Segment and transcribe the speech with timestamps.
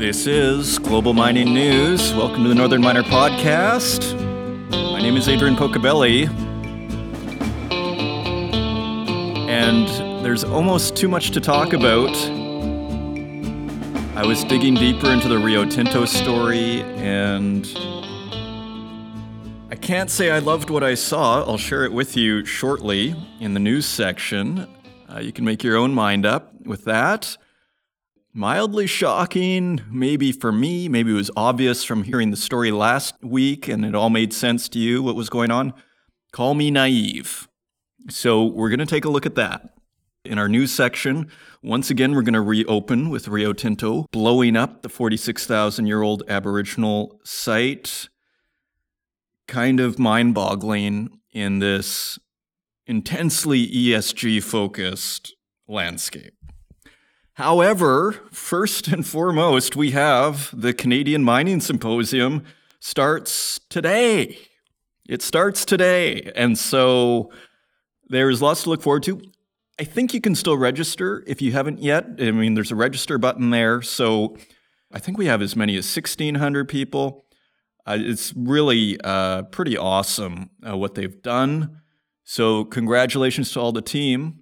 [0.00, 2.14] This is Global Mining News.
[2.14, 4.18] Welcome to the Northern Miner Podcast.
[4.70, 6.26] My name is Adrian Pocobelli.
[9.46, 12.16] And there's almost too much to talk about.
[14.16, 17.66] I was digging deeper into the Rio Tinto story, and
[19.70, 21.44] I can't say I loved what I saw.
[21.44, 24.66] I'll share it with you shortly in the news section.
[25.12, 27.36] Uh, you can make your own mind up with that
[28.32, 33.68] mildly shocking, maybe for me, maybe it was obvious from hearing the story last week
[33.68, 35.74] and it all made sense to you what was going on.
[36.32, 37.48] Call me naive.
[38.08, 39.74] So, we're going to take a look at that.
[40.24, 41.30] In our news section,
[41.62, 46.22] once again, we're going to reopen with Rio Tinto blowing up the 46,000 year old
[46.28, 48.08] Aboriginal site.
[49.46, 52.18] Kind of mind boggling in this
[52.86, 55.34] intensely ESG focused
[55.68, 56.34] landscape.
[57.40, 62.44] However, first and foremost, we have the Canadian Mining Symposium
[62.80, 64.36] starts today.
[65.08, 66.32] It starts today.
[66.36, 67.32] And so
[68.10, 69.22] there's lots to look forward to.
[69.78, 72.04] I think you can still register if you haven't yet.
[72.18, 73.80] I mean, there's a register button there.
[73.80, 74.36] So
[74.92, 77.24] I think we have as many as 1,600 people.
[77.86, 81.80] Uh, it's really uh, pretty awesome uh, what they've done.
[82.22, 84.39] So, congratulations to all the team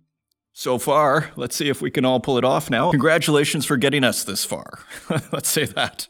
[0.58, 1.30] so far.
[1.36, 2.90] Let's see if we can all pull it off now.
[2.90, 4.80] Congratulations for getting us this far.
[5.32, 6.08] Let's say that.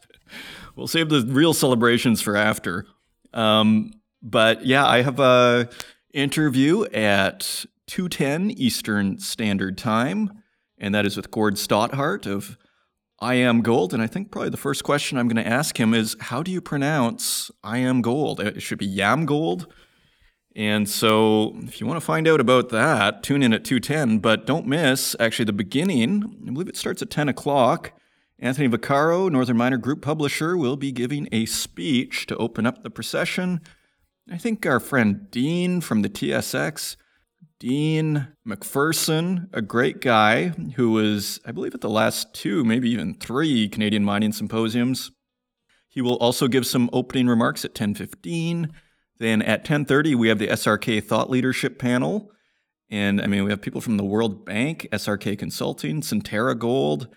[0.75, 2.87] We'll save the real celebrations for after.
[3.35, 5.69] Um, but yeah, I have a
[6.15, 10.43] interview at 2:10 Eastern Standard Time,
[10.79, 12.57] and that is with Gord Stothart of
[13.21, 13.93] I Am Gold.
[13.93, 16.51] And I think probably the first question I'm going to ask him is, how do
[16.51, 18.41] you pronounce I Am Gold?
[18.41, 19.71] It should be Yam Gold
[20.59, 24.19] and so, if you want to find out about that, tune in at 2:10.
[24.19, 26.37] But don't miss actually the beginning.
[26.45, 27.93] I believe it starts at 10 o'clock.
[28.41, 32.91] Anthony Vaccaro, Northern Miner Group publisher, will be giving a speech to open up the
[32.91, 33.61] procession.
[34.29, 36.97] I think our friend Dean from the TSX,
[37.61, 43.15] Dean McPherson, a great guy who was, I believe, at the last two, maybe even
[43.15, 45.13] three Canadian mining symposiums.
[45.87, 48.73] He will also give some opening remarks at 10:15.
[49.19, 52.31] Then at 10:30 we have the SRK Thought Leadership Panel,
[52.89, 57.09] and I mean we have people from the World Bank, SRK Consulting, Centerra Gold,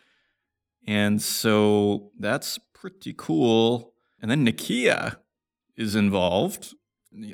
[0.88, 3.94] and so that's pretty cool.
[4.22, 5.18] And then Nokia
[5.76, 6.74] is involved.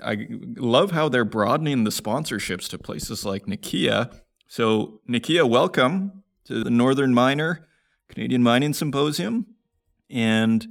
[0.04, 4.14] I love how they're broadening the sponsorships to places like Nokia.
[4.48, 7.68] So Nokia, welcome to the Northern Miner
[8.10, 9.46] Canadian Mining Symposium,
[10.10, 10.68] and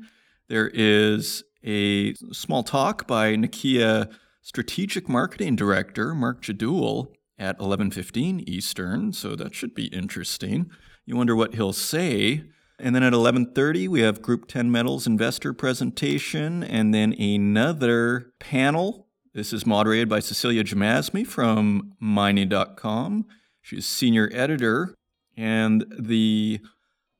[0.48, 4.08] there is a small talk by Nokia
[4.40, 10.70] Strategic Marketing Director Mark Jadul at 11:15 Eastern, so that should be interesting.
[11.04, 12.44] You wonder what he'll say.
[12.78, 19.08] And then at 11:30 we have Group 10 Metals investor presentation and then another panel.
[19.34, 23.26] This is moderated by Cecilia Jamasmie from mining.com.
[23.62, 24.94] She's senior editor
[25.36, 26.60] and the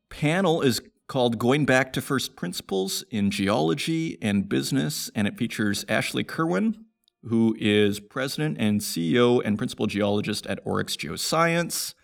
[0.09, 5.84] panel is called Going Back to First Principles in Geology and Business, and it features
[5.89, 6.84] Ashley Kerwin,
[7.22, 11.95] who is president and CEO and principal geologist at Oryx Geoscience.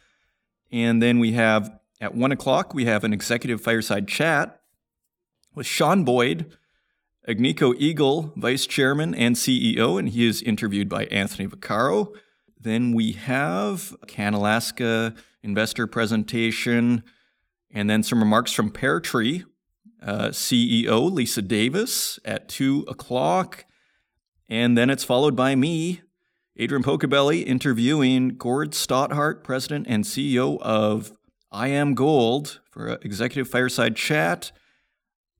[0.70, 1.70] And then we have
[2.00, 4.60] at one o'clock, we have an executive fireside chat
[5.54, 6.56] with Sean Boyd,
[7.28, 12.12] Agnico Eagle vice chairman and CEO, and he is interviewed by Anthony Vaccaro.
[12.58, 17.04] Then we have a Canalaska investor presentation
[17.72, 19.44] and then some remarks from Pear Tree
[20.02, 23.64] uh, CEO Lisa Davis at 2 o'clock.
[24.48, 26.02] And then it's followed by me,
[26.56, 31.12] Adrian Pocobelli, interviewing Gord Stothart, President and CEO of
[31.50, 34.52] I Am Gold for an executive fireside chat.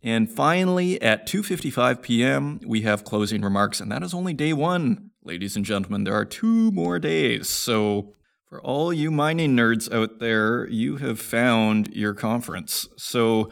[0.03, 5.11] And finally, at 2:55 p.m., we have closing remarks, and that is only day one,
[5.23, 6.05] ladies and gentlemen.
[6.05, 8.13] There are two more days, so
[8.53, 12.87] for all you mining nerds out there, you have found your conference.
[12.99, 13.49] So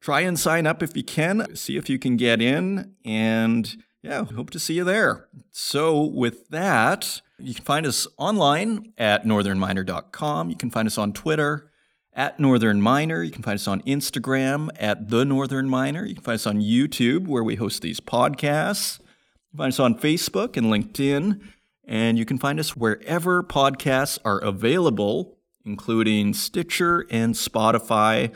[0.00, 4.24] try and sign up if you can, see if you can get in, and yeah,
[4.24, 5.28] hope to see you there.
[5.50, 10.48] So, with that, you can find us online at northernminer.com.
[10.48, 11.70] You can find us on Twitter
[12.14, 13.22] at Northern Miner.
[13.22, 16.06] You can find us on Instagram at The Northern Miner.
[16.06, 19.00] You can find us on YouTube, where we host these podcasts.
[19.00, 21.42] You can find us on Facebook and LinkedIn.
[21.88, 28.30] And you can find us wherever podcasts are available, including Stitcher and Spotify.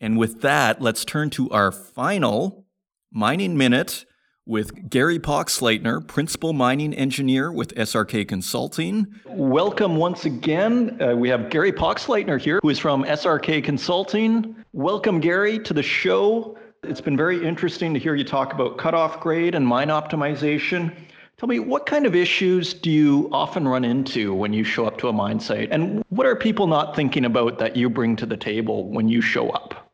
[0.00, 2.64] And with that, let's turn to our final
[3.12, 4.06] mining minute
[4.46, 9.06] with Gary Poxleitner, Principal Mining Engineer with SRK Consulting.
[9.26, 10.96] Welcome once again.
[11.02, 14.56] Uh, we have Gary Poxleitner here, who is from SRK Consulting.
[14.72, 16.56] Welcome, Gary, to the show.
[16.82, 20.94] It's been very interesting to hear you talk about cutoff grade and mine optimization.
[21.38, 24.96] Tell me, what kind of issues do you often run into when you show up
[24.98, 25.70] to a mine site?
[25.70, 29.20] And what are people not thinking about that you bring to the table when you
[29.20, 29.92] show up?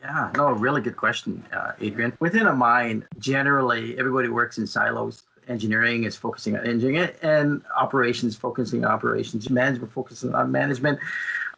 [0.00, 2.12] Yeah, no, really good question, uh, Adrian.
[2.18, 5.22] Within a mine, generally everybody works in silos.
[5.46, 9.48] Engineering is focusing on engineering, and operations focusing on operations.
[9.50, 10.98] Management focusing on management.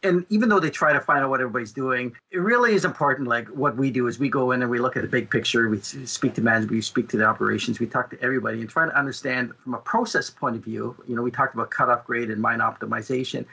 [0.03, 3.27] And even though they try to find out what everybody's doing, it really is important.
[3.27, 5.69] Like what we do is we go in and we look at the big picture.
[5.69, 8.85] We speak to management, we speak to the operations, we talk to everybody, and try
[8.85, 10.95] to understand from a process point of view.
[11.07, 13.45] You know, we talked about cutoff grade and mine optimization,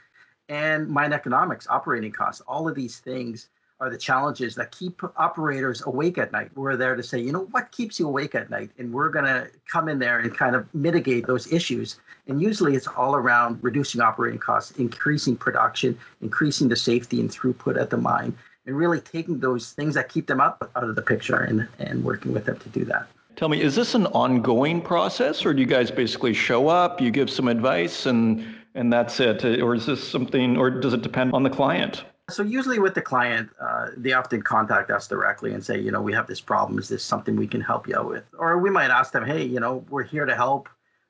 [0.48, 3.48] and mine economics, operating costs, all of these things
[3.82, 6.52] are the challenges that keep operators awake at night.
[6.54, 8.70] We're there to say, you know, what keeps you awake at night?
[8.78, 11.98] And we're going to come in there and kind of mitigate those issues.
[12.28, 17.76] And usually it's all around reducing operating costs, increasing production, increasing the safety and throughput
[17.76, 21.02] at the mine, and really taking those things that keep them up out of the
[21.02, 23.08] picture and, and working with them to do that.
[23.34, 27.10] Tell me, is this an ongoing process or do you guys basically show up, you
[27.10, 29.44] give some advice and and that's it?
[29.44, 32.04] Or is this something, or does it depend on the client?
[32.30, 36.00] So usually with the client, uh, they often contact us directly and say, you know,
[36.00, 36.78] we have this problem.
[36.78, 38.24] Is this something we can help you out with?
[38.38, 40.68] Or we might ask them, hey, you know, we're here to help.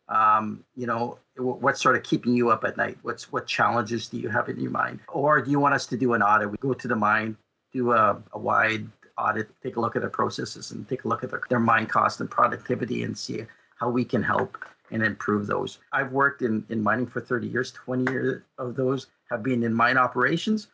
[0.09, 2.99] Um, you know, what's sort of keeping you up at night?
[3.03, 5.00] What's what challenges do you have in your mind?
[5.09, 6.50] Or do you want us to do an audit?
[6.50, 7.37] We go to the mine,
[7.73, 8.87] do a, a wide
[9.17, 11.87] audit, take a look at their processes and take a look at their, their mine
[11.87, 13.44] cost and productivity and see
[13.79, 14.58] how we can help
[14.91, 15.79] and improve those.
[15.93, 19.73] I've worked in, in mining for 30 years, 20 years of those have been in
[19.73, 20.69] mine operations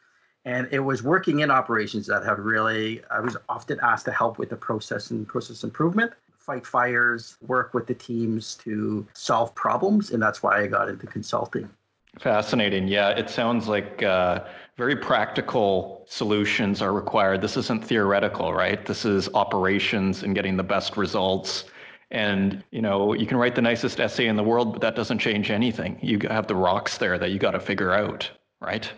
[0.48, 4.38] and it was working in operations that have really i was often asked to help
[4.38, 6.12] with the process and process improvement.
[6.38, 11.06] Fight fires work with the teams to solve problems and that's why i got into
[11.06, 11.68] consulting.
[12.18, 12.88] Fascinating.
[12.88, 14.44] Yeah it sounds like uh,
[14.78, 17.42] very practical solutions are required.
[17.42, 18.84] This isn't theoretical right?
[18.86, 21.64] This is operations and getting the best results.
[22.10, 25.18] And you know you can write the nicest essay in the world but that doesn't
[25.18, 25.98] change anything.
[26.00, 28.30] You have the rocks there that you got to figure out
[28.60, 28.90] right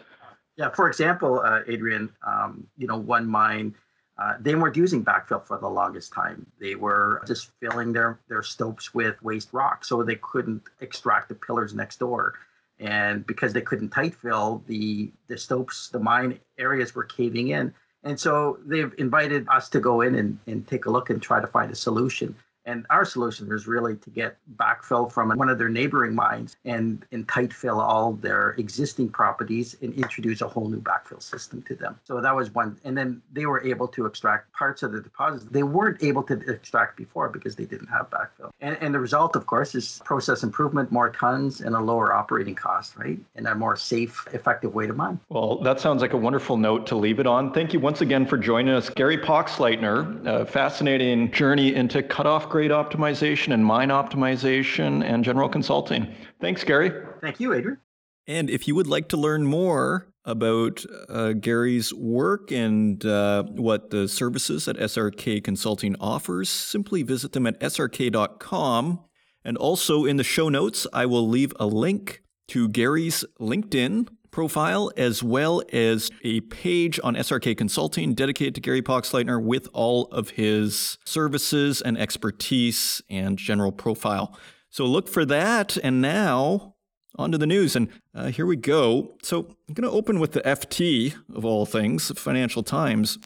[0.57, 3.75] yeah, for example, uh, Adrian, um, you know, one mine,
[4.19, 6.47] uh, they weren't using backfill for the longest time.
[6.61, 11.35] They were just filling their their stopes with waste rock, so they couldn't extract the
[11.35, 12.35] pillars next door.
[12.79, 17.73] And because they couldn't tight fill, the the stopes, the mine areas were caving in.
[18.03, 21.41] And so they've invited us to go in and, and take a look and try
[21.41, 22.35] to find a solution.
[22.71, 27.05] And our solution was really to get backfill from one of their neighboring mines and,
[27.11, 31.75] and tight fill all their existing properties and introduce a whole new backfill system to
[31.75, 31.99] them.
[32.05, 32.79] So that was one.
[32.85, 36.35] And then they were able to extract parts of the deposits they weren't able to
[36.49, 38.51] extract before because they didn't have backfill.
[38.61, 42.55] And, and the result, of course, is process improvement, more tons, and a lower operating
[42.55, 43.19] cost, right?
[43.35, 45.19] And a more safe, effective way to mine.
[45.29, 47.53] Well, that sounds like a wonderful note to leave it on.
[47.53, 50.25] Thank you once again for joining us, Gary Poxleitner.
[50.25, 56.07] A fascinating journey into cutoff grade grade optimization and mine optimization and general consulting.
[56.43, 56.93] Thanks, Gary.
[57.23, 57.79] Thank you, Adrian.
[58.27, 63.89] And if you would like to learn more about uh, Gary's work and uh, what
[63.89, 69.01] the services that SRK Consulting offers, simply visit them at srk.com.
[69.43, 74.91] And also in the show notes, I will leave a link to Gary's LinkedIn profile,
[74.97, 80.31] as well as a page on SRK Consulting dedicated to Gary Poxleitner with all of
[80.31, 84.39] his services and expertise and general profile.
[84.69, 85.77] So look for that.
[85.79, 86.75] And now
[87.17, 87.77] on to the news.
[87.77, 89.17] And uh, here we go.
[89.23, 93.19] So I'm going to open with the FT of all things, Financial Times,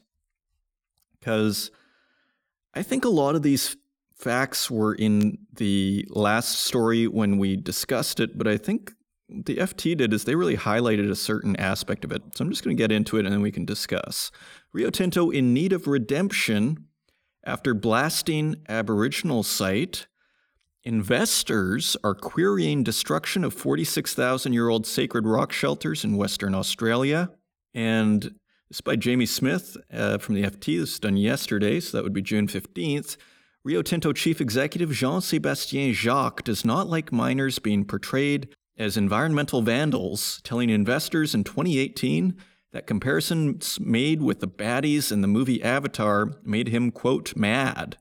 [1.19, 1.71] because
[2.73, 3.77] I think a lot of these
[4.13, 8.93] facts were in the last story when we discussed it, but I think
[9.27, 12.21] the FT did is they really highlighted a certain aspect of it.
[12.35, 14.31] So I'm just going to get into it and then we can discuss.
[14.71, 16.85] Rio Tinto in need of redemption
[17.43, 20.07] after blasting Aboriginal site.
[20.83, 27.31] Investors are querying destruction of 46,000 year old sacred rock shelters in Western Australia.
[27.73, 28.35] And
[28.69, 30.79] this by Jamie Smith uh, from the FT.
[30.79, 33.17] This was done yesterday, so that would be June 15th.
[33.63, 39.61] Rio Tinto chief executive Jean Sebastien Jacques does not like miners being portrayed as environmental
[39.61, 42.35] vandals, telling investors in 2018
[42.71, 47.97] that comparisons made with the baddies in the movie Avatar made him, quote, mad.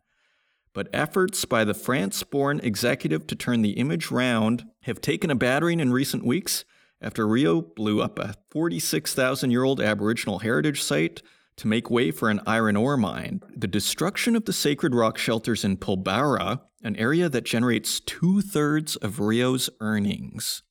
[0.73, 5.37] But efforts by the France born executive to turn the image round have taken a
[5.37, 6.65] battering in recent weeks
[7.01, 11.23] after Rio blew up a 46,000 year old Aboriginal heritage site
[11.57, 13.41] to make way for an iron ore mine.
[13.55, 18.97] The destruction of the sacred rock shelters in Pilbara, an area that generates two thirds
[18.97, 20.63] of Rio's earnings.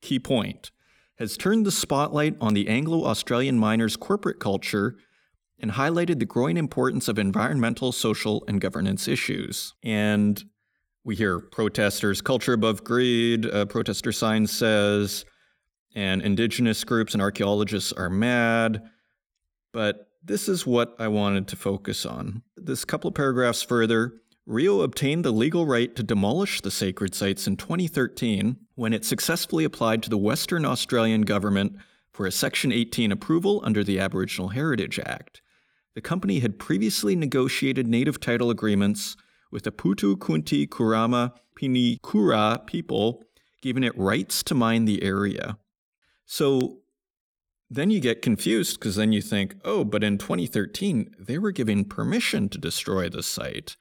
[0.00, 0.70] Key point
[1.18, 4.96] has turned the spotlight on the Anglo Australian miners' corporate culture
[5.58, 9.74] and highlighted the growing importance of environmental, social, and governance issues.
[9.82, 10.42] And
[11.02, 15.24] we hear protesters, culture above greed, a protester sign says,
[15.94, 18.82] and indigenous groups and archaeologists are mad.
[19.72, 22.42] But this is what I wanted to focus on.
[22.56, 24.12] This couple of paragraphs further,
[24.46, 29.64] Rio obtained the legal right to demolish the sacred sites in 2013 when it successfully
[29.64, 31.76] applied to the Western Australian government
[32.12, 35.42] for a Section 18 approval under the Aboriginal Heritage Act.
[35.94, 39.16] The company had previously negotiated native title agreements
[39.50, 43.24] with the Puutu Kunti Kurrama Pinikura people,
[43.62, 45.58] giving it rights to mine the area.
[46.26, 46.77] So
[47.70, 51.84] then you get confused because then you think, oh, but in 2013, they were giving
[51.84, 53.76] permission to destroy the site.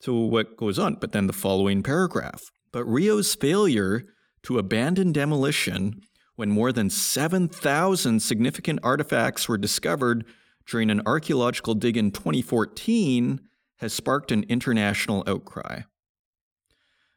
[0.00, 0.96] So what goes on?
[1.00, 2.50] But then the following paragraph.
[2.72, 4.04] But Rio's failure
[4.42, 6.02] to abandon demolition
[6.34, 10.24] when more than 7,000 significant artifacts were discovered
[10.66, 13.40] during an archaeological dig in 2014
[13.76, 15.82] has sparked an international outcry.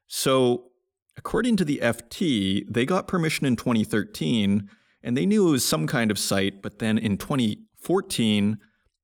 [0.08, 0.72] So,
[1.17, 4.69] according to the FT, they got permission in 2013
[5.03, 8.58] and they knew it was some kind of site, but then in 2014,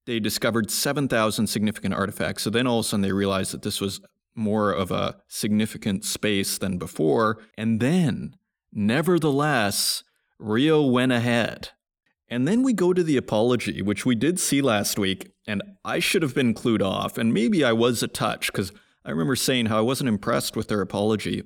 [0.06, 2.44] they discovered 7,000 significant artifacts.
[2.44, 4.02] So then all of a sudden they realized that this was
[4.36, 7.40] more of a significant space than before.
[7.58, 8.36] And then,
[8.72, 10.04] nevertheless,
[10.38, 11.70] Rio went ahead.
[12.28, 16.00] And then we go to the apology, which we did see last week, and I
[16.00, 18.72] should have been clued off, and maybe I was a touch, because
[19.06, 21.44] I remember saying how I wasn't impressed with their apology.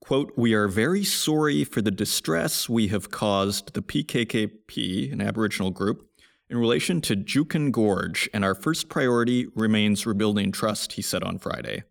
[0.00, 5.70] Quote, We are very sorry for the distress we have caused the PKKP, an Aboriginal
[5.70, 6.08] group,
[6.50, 11.38] in relation to Juukan Gorge, and our first priority remains rebuilding trust, he said on
[11.38, 11.84] Friday.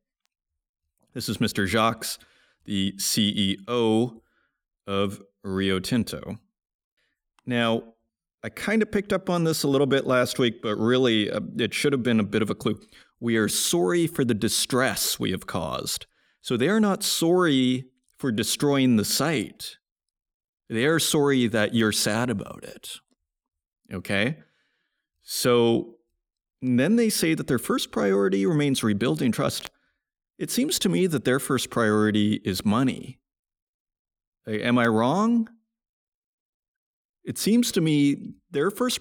[1.14, 1.68] This is Mr.
[1.68, 2.18] Jacques,
[2.66, 4.22] the CEO
[4.88, 6.38] of Rio Tinto.
[7.46, 7.84] Now,
[8.44, 11.40] I kind of picked up on this a little bit last week, but really uh,
[11.58, 12.80] it should have been a bit of a clue.
[13.20, 16.06] We are sorry for the distress we have caused.
[16.44, 17.86] So they are not sorry
[18.18, 19.78] for destroying the site.
[20.70, 23.00] They are sorry that you're sad about it.
[23.94, 24.40] Okay?
[25.22, 25.96] So
[26.62, 29.72] then they say that their first priority remains rebuilding trust.
[30.38, 33.20] It seems to me that their first priority is money.
[34.46, 35.48] Am I wrong?
[37.24, 39.00] It seems to me their first.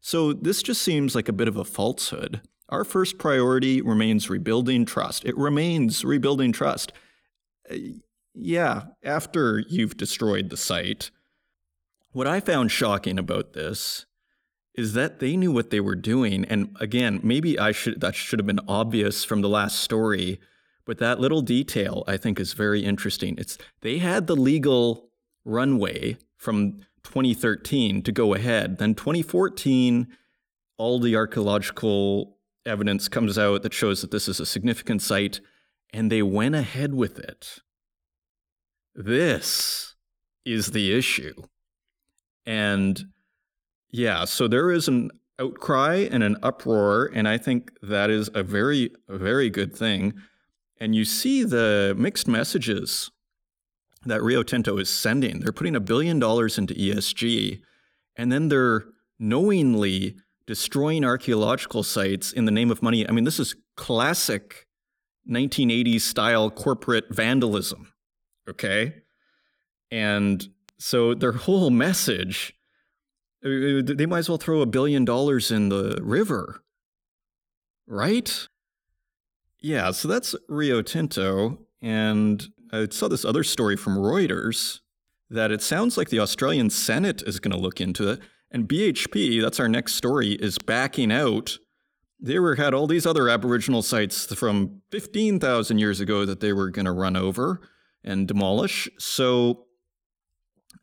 [0.00, 2.40] So this just seems like a bit of a falsehood.
[2.72, 5.26] Our first priority remains rebuilding trust.
[5.26, 6.90] It remains rebuilding trust.
[7.70, 7.76] Uh,
[8.34, 11.10] yeah, after you've destroyed the site.
[12.12, 14.06] What I found shocking about this
[14.74, 16.46] is that they knew what they were doing.
[16.46, 20.40] And again, maybe I should that should have been obvious from the last story,
[20.86, 23.34] but that little detail I think is very interesting.
[23.36, 25.10] It's they had the legal
[25.44, 28.78] runway from 2013 to go ahead.
[28.78, 30.08] Then 2014,
[30.78, 35.40] all the archaeological evidence comes out that shows that this is a significant site,
[35.92, 37.58] and they went ahead with it.
[38.94, 39.94] This
[40.44, 41.34] is the issue.
[42.44, 43.04] And
[43.90, 48.42] yeah, so there is an outcry and an uproar, and I think that is a
[48.42, 50.14] very, very good thing.
[50.78, 53.10] And you see the mixed messages
[54.04, 55.40] that Rio Tinto is sending.
[55.40, 57.60] They're putting a billion dollars into ESG,
[58.16, 58.86] and then they're
[59.18, 63.08] knowingly destroying archaeological sites in the name of money.
[63.08, 64.66] I mean, this is classic
[65.30, 67.92] 1980s style corporate vandalism.
[68.48, 68.94] Okay.
[69.90, 72.54] And so their whole message,
[73.44, 76.62] uh, they might as well throw a billion dollars in the river.
[77.86, 78.48] Right?
[79.60, 81.58] Yeah, so that's Rio Tinto.
[81.80, 84.80] And I saw this other story from Reuters
[85.30, 88.20] that it sounds like the Australian Senate is going to look into it.
[88.52, 91.58] And BHP, that's our next story, is backing out.
[92.20, 96.70] They were had all these other Aboriginal sites from 15,000 years ago that they were
[96.70, 97.60] going to run over
[98.04, 98.88] and demolish.
[98.98, 99.64] So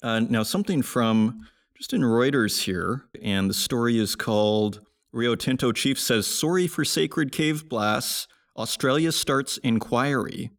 [0.01, 1.47] uh, now something from
[1.77, 6.83] just in Reuters here, and the story is called Rio Tinto Chief says sorry for
[6.83, 8.27] sacred cave blasts.
[8.57, 10.51] Australia starts inquiry.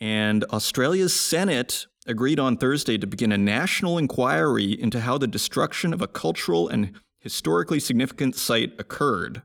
[0.00, 5.92] And Australia's Senate agreed on Thursday to begin a national inquiry into how the destruction
[5.92, 9.42] of a cultural and historically significant site occurred.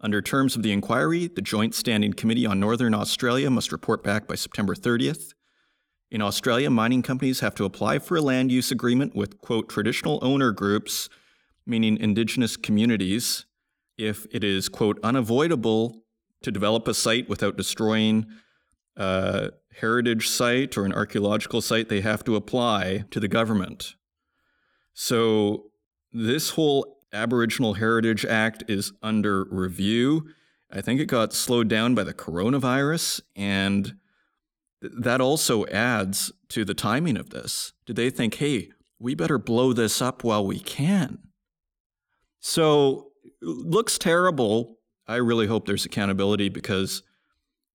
[0.00, 4.26] Under terms of the inquiry, the Joint Standing Committee on Northern Australia must report back
[4.26, 5.32] by September 30th.
[6.10, 10.18] In Australia, mining companies have to apply for a land use agreement with, quote, traditional
[10.22, 11.08] owner groups
[11.66, 13.46] meaning indigenous communities,
[13.96, 16.02] if it is, quote, unavoidable
[16.42, 18.26] to develop a site without destroying
[18.96, 19.50] a
[19.80, 23.94] heritage site or an archaeological site, they have to apply to the government.
[24.92, 25.70] So
[26.12, 30.28] this whole Aboriginal Heritage Act is under review.
[30.70, 33.96] I think it got slowed down by the coronavirus, and
[34.82, 37.72] th- that also adds to the timing of this.
[37.86, 41.18] Did they think, hey, we better blow this up while we can?
[42.40, 44.78] So, looks terrible.
[45.06, 47.02] I really hope there's accountability because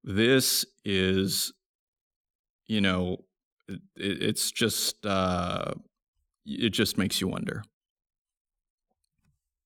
[0.04, 1.54] this is,
[2.70, 3.18] you know,
[3.68, 5.74] it, it's just, uh,
[6.46, 7.64] it just makes you wonder.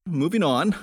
[0.08, 0.76] Moving on.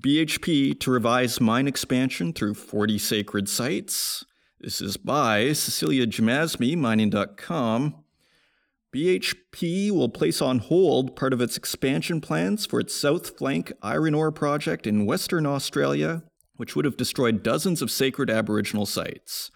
[0.00, 4.24] BHP to revise mine expansion through 40 sacred sites.
[4.60, 8.04] This is by Cecilia Jamasmie, mining.com.
[8.94, 14.14] BHP will place on hold part of its expansion plans for its South Flank iron
[14.14, 16.22] ore project in Western Australia,
[16.56, 19.50] which would have destroyed dozens of sacred Aboriginal sites.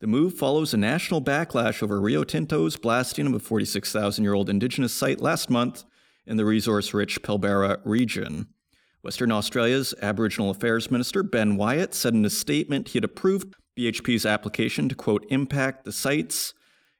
[0.00, 4.50] The move follows a national backlash over Rio Tinto's blasting of a 46,000 year old
[4.50, 5.84] Indigenous site last month
[6.26, 8.48] in the resource rich Pilbara region.
[9.02, 14.26] Western Australia's Aboriginal Affairs Minister Ben Wyatt said in a statement he had approved BHP's
[14.26, 16.52] application to, quote, impact the sites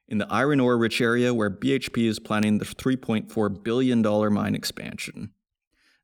[0.07, 4.01] in the iron ore rich area where BHP is planning the $3.4 billion
[4.33, 5.33] mine expansion.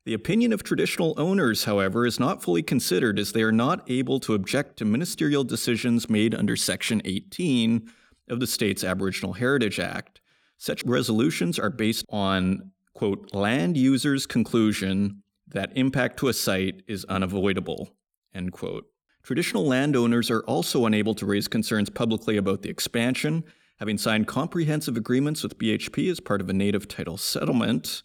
[0.04, 4.20] The opinion of traditional owners, however, is not fully considered as they are not able
[4.20, 7.90] to object to ministerial decisions made under Section 18
[8.28, 10.20] of the state's Aboriginal Heritage Act.
[10.58, 17.06] Such resolutions are based on, quote, land users' conclusion that impact to a site is
[17.06, 17.88] unavoidable,
[18.34, 18.84] end quote.
[19.22, 23.42] Traditional landowners are also unable to raise concerns publicly about the expansion,
[23.78, 28.02] having signed comprehensive agreements with BHP as part of a native title settlement.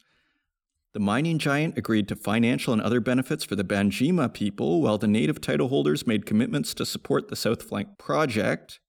[0.94, 5.08] The mining giant agreed to financial and other benefits for the Banjima people, while the
[5.08, 8.80] native title holders made commitments to support the South Flank project.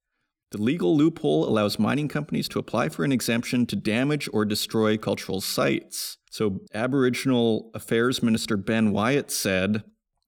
[0.50, 4.96] The legal loophole allows mining companies to apply for an exemption to damage or destroy
[4.96, 6.16] cultural sites.
[6.30, 9.84] So, Aboriginal Affairs Minister Ben Wyatt said,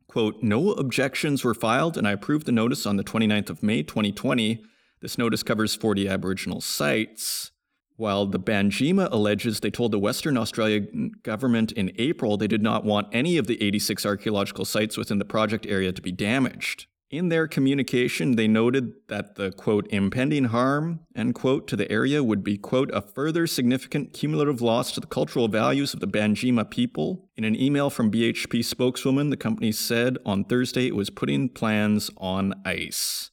[0.09, 3.83] quote, No objections were filed, and I approved the notice on the 29th of May
[3.83, 4.63] 2020.
[5.01, 7.51] This notice covers 40 Aboriginal sites.
[7.97, 10.81] While the Banjima alleges they told the Western Australia
[11.23, 15.25] government in April they did not want any of the 86 archaeological sites within the
[15.25, 16.87] project area to be damaged.
[17.13, 22.25] In their communication, they noted that the quote, impending harm, end quote, to the area
[22.25, 26.71] would be, quote, a further significant cumulative loss to the cultural values of the Banjima
[26.71, 27.29] people.
[27.37, 32.11] In an email from BHP spokeswoman, the company said on Thursday it was putting plans
[32.17, 33.32] on ice.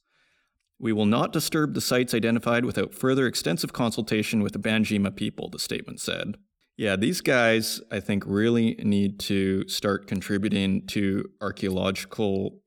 [0.80, 5.50] We will not disturb the sites identified without further extensive consultation with the Banjima people,
[5.50, 6.38] the statement said.
[6.78, 12.62] Yeah, these guys, I think, really need to start contributing to archaeological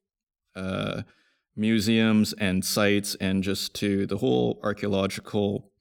[0.56, 1.02] uh,
[1.56, 5.72] museums and sites and just to the whole archaeological,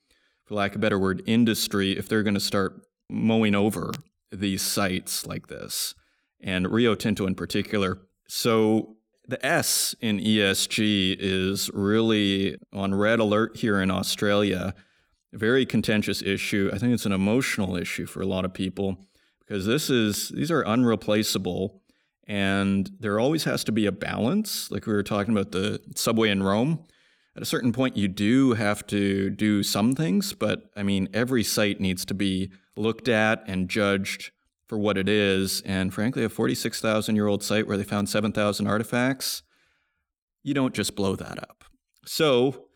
[0.47, 3.91] for lack of a better word, industry if they're going to start mowing over
[4.31, 5.95] these sites like this,
[6.41, 7.99] and Rio Tinto in particular.
[8.27, 8.97] So
[9.33, 14.75] the S in ESG is really on red alert here in Australia.
[15.33, 16.71] A very contentious issue.
[16.71, 18.99] I think it's an emotional issue for a lot of people
[19.41, 21.81] because this is these are unreplaceable
[22.29, 24.71] and there always has to be a balance.
[24.71, 26.85] Like we were talking about the subway in Rome.
[27.35, 31.43] At a certain point, you do have to do some things, but I mean, every
[31.43, 34.31] site needs to be looked at and judged
[34.73, 35.61] for what it is.
[35.67, 39.43] And frankly, a 46,000 year old site where they found 7,000 artifacts,
[40.43, 41.65] you don't just blow that up.
[42.07, 42.69] So,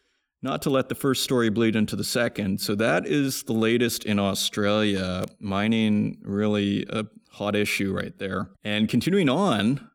[0.42, 2.60] not to let the first story bleed into the second.
[2.60, 5.24] So, that is the latest in Australia.
[5.40, 8.50] Mining really a hot issue right there.
[8.62, 9.88] And continuing on,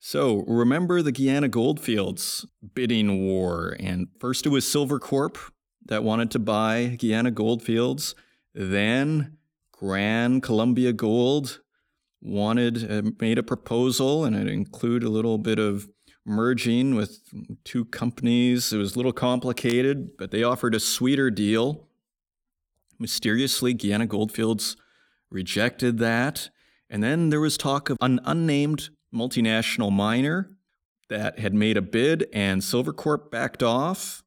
[0.00, 3.76] so remember the Guyana Goldfields bidding war.
[3.78, 5.36] And first it was Silvercorp
[5.84, 8.16] that wanted to buy Guyana Goldfields.
[8.52, 9.35] Then
[9.76, 11.60] Gran Colombia Gold
[12.22, 15.88] wanted, uh, made a proposal, and it included a little bit of
[16.24, 17.20] merging with
[17.64, 18.72] two companies.
[18.72, 21.88] It was a little complicated, but they offered a sweeter deal.
[22.98, 24.76] Mysteriously, Guyana Goldfields
[25.30, 26.50] rejected that.
[26.88, 30.50] And then there was talk of an unnamed multinational miner
[31.08, 34.22] that had made a bid, and Silvercorp backed off.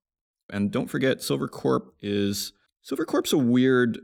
[0.50, 4.00] And don't forget, Silvercorp is Silvercorp's a weird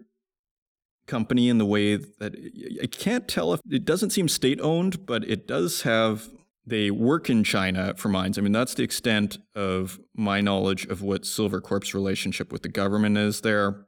[1.07, 2.35] company in the way that
[2.81, 6.29] I can't tell if it doesn't seem state owned, but it does have
[6.67, 8.37] they work in China for mines.
[8.37, 13.17] I mean, that's the extent of my knowledge of what Silvercorp's relationship with the government
[13.17, 13.85] is there.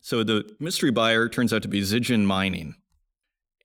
[0.00, 2.74] So the mystery buyer turns out to be Zijin Mining.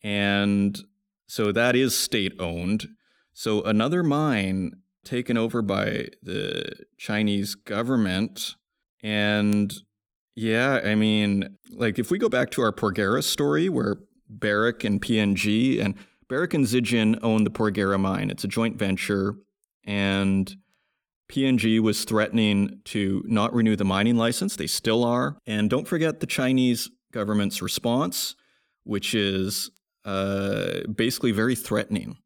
[0.01, 0.79] And
[1.27, 2.87] so that is state owned.
[3.33, 4.71] So another mine
[5.03, 8.55] taken over by the Chinese government.
[9.03, 9.73] And
[10.35, 13.97] yeah, I mean, like if we go back to our Porgera story where
[14.29, 15.95] Barrick and PNG and
[16.29, 19.35] Barrick and Zijin own the Porgera mine, it's a joint venture.
[19.83, 20.55] And
[21.29, 24.55] PNG was threatening to not renew the mining license.
[24.55, 25.37] They still are.
[25.45, 28.35] And don't forget the Chinese government's response,
[28.83, 29.71] which is
[30.05, 32.17] uh, basically very threatening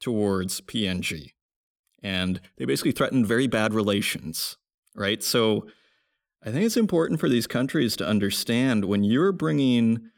[0.00, 1.30] towards PNG.
[2.02, 4.56] And they basically threatened very bad relations,
[4.96, 5.22] right?
[5.22, 5.66] So
[6.44, 10.10] I think it's important for these countries to understand when you're bringing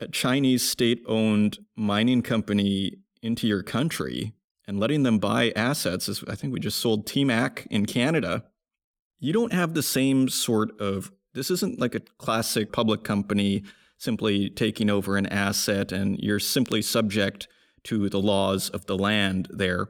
[0.00, 4.32] a Chinese state owned mining company into your country
[4.66, 8.44] and letting them buy assets, as I think we just sold TMAC in Canada,
[9.20, 13.62] you don't have the same sort of, this isn't like a classic public company
[13.98, 17.46] simply taking over an asset and you're simply subject
[17.84, 19.86] to the laws of the land there.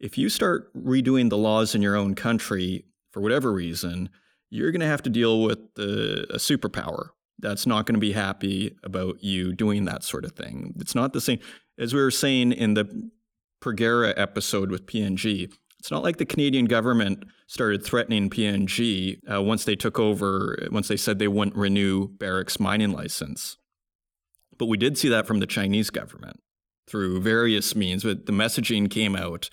[0.00, 4.08] If you start redoing the laws in your own country for whatever reason,
[4.54, 7.08] you're going to have to deal with the, a superpower
[7.40, 10.72] that's not going to be happy about you doing that sort of thing.
[10.78, 11.40] It's not the same.
[11.76, 13.10] As we were saying in the
[13.60, 19.64] Porgera episode with PNG, it's not like the Canadian government started threatening PNG uh, once
[19.64, 23.56] they took over, once they said they wouldn't renew Barrick's mining license.
[24.56, 26.40] But we did see that from the Chinese government
[26.86, 29.50] through various means, but the messaging came out.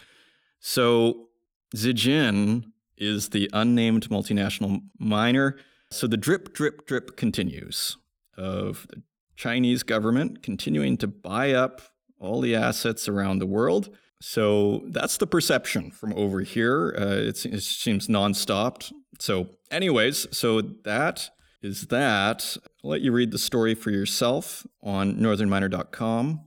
[0.59, 1.29] So
[1.75, 2.65] Zijin
[3.01, 5.57] is the unnamed multinational miner.
[5.91, 7.97] So the drip, drip, drip continues
[8.37, 9.01] of the
[9.35, 11.81] Chinese government continuing to buy up
[12.19, 13.89] all the assets around the world
[14.21, 16.95] so that's the perception from over here.
[16.97, 18.93] Uh, it, it seems non-stopped.
[19.19, 21.31] So, anyways, so that
[21.63, 22.55] is that.
[22.83, 26.41] I'll let you read the story for yourself on northernminer.com.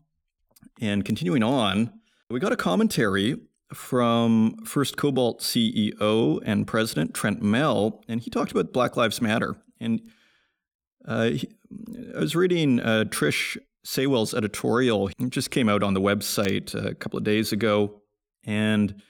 [0.80, 1.92] And continuing on,
[2.30, 3.40] we got a commentary
[3.74, 9.56] from First Cobalt CEO and President Trent Mell, and he talked about Black Lives Matter.
[9.80, 10.00] And
[11.06, 11.48] uh, he,
[12.16, 16.94] I was reading uh, Trish Saywell's editorial It just came out on the website a
[16.94, 18.00] couple of days ago,
[18.44, 19.02] and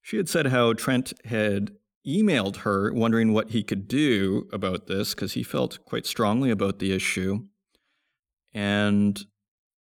[0.00, 1.72] she had said how Trent had
[2.06, 6.78] emailed her wondering what he could do about this because he felt quite strongly about
[6.78, 7.46] the issue.
[8.52, 9.24] And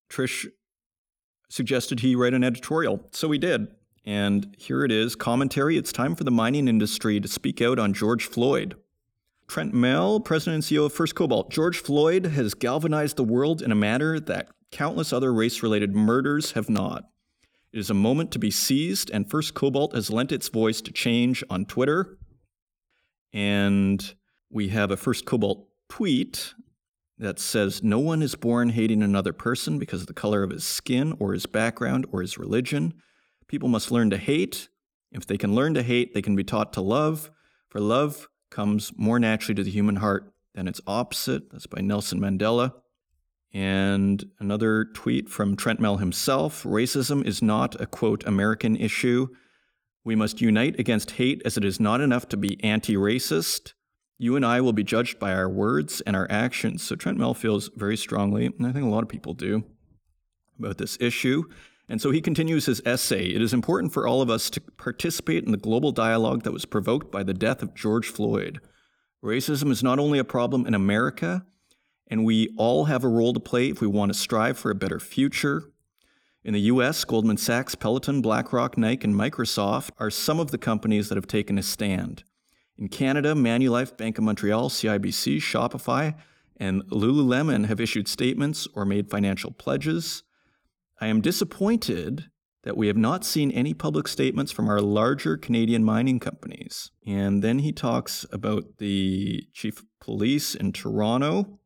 [0.08, 0.46] Trish
[1.50, 3.08] suggested he write an editorial.
[3.12, 3.68] So he did.
[4.04, 5.76] And here it is commentary.
[5.76, 8.74] It's time for the mining industry to speak out on George Floyd.
[9.46, 11.50] Trent Mell, President and CEO of First Cobalt.
[11.50, 16.52] George Floyd has galvanized the world in a manner that countless other race related murders
[16.52, 17.04] have not.
[17.72, 20.92] It is a moment to be seized, and First Cobalt has lent its voice to
[20.92, 22.18] change on Twitter.
[23.32, 24.14] And
[24.50, 26.54] we have a First Cobalt tweet
[27.18, 30.64] that says, No one is born hating another person because of the color of his
[30.64, 32.94] skin or his background or his religion.
[33.52, 34.70] People must learn to hate.
[35.10, 37.30] If they can learn to hate, they can be taught to love.
[37.68, 41.50] For love comes more naturally to the human heart than its opposite.
[41.50, 42.72] That's by Nelson Mandela.
[43.52, 49.28] And another tweet from Trent Mell himself racism is not a quote American issue.
[50.02, 53.74] We must unite against hate as it is not enough to be anti racist.
[54.16, 56.82] You and I will be judged by our words and our actions.
[56.84, 59.64] So Trent Mell feels very strongly, and I think a lot of people do,
[60.58, 61.44] about this issue.
[61.88, 65.44] And so he continues his essay It is important for all of us to participate
[65.44, 68.60] in the global dialogue that was provoked by the death of George Floyd.
[69.22, 71.44] Racism is not only a problem in America,
[72.08, 74.74] and we all have a role to play if we want to strive for a
[74.74, 75.64] better future.
[76.44, 81.08] In the US, Goldman Sachs, Peloton, BlackRock, Nike, and Microsoft are some of the companies
[81.08, 82.24] that have taken a stand.
[82.76, 86.14] In Canada, Manulife, Bank of Montreal, CIBC, Shopify,
[86.56, 90.24] and Lululemon have issued statements or made financial pledges.
[91.02, 92.30] I am disappointed
[92.62, 96.92] that we have not seen any public statements from our larger Canadian mining companies.
[97.04, 101.58] And then he talks about the chief of police in Toronto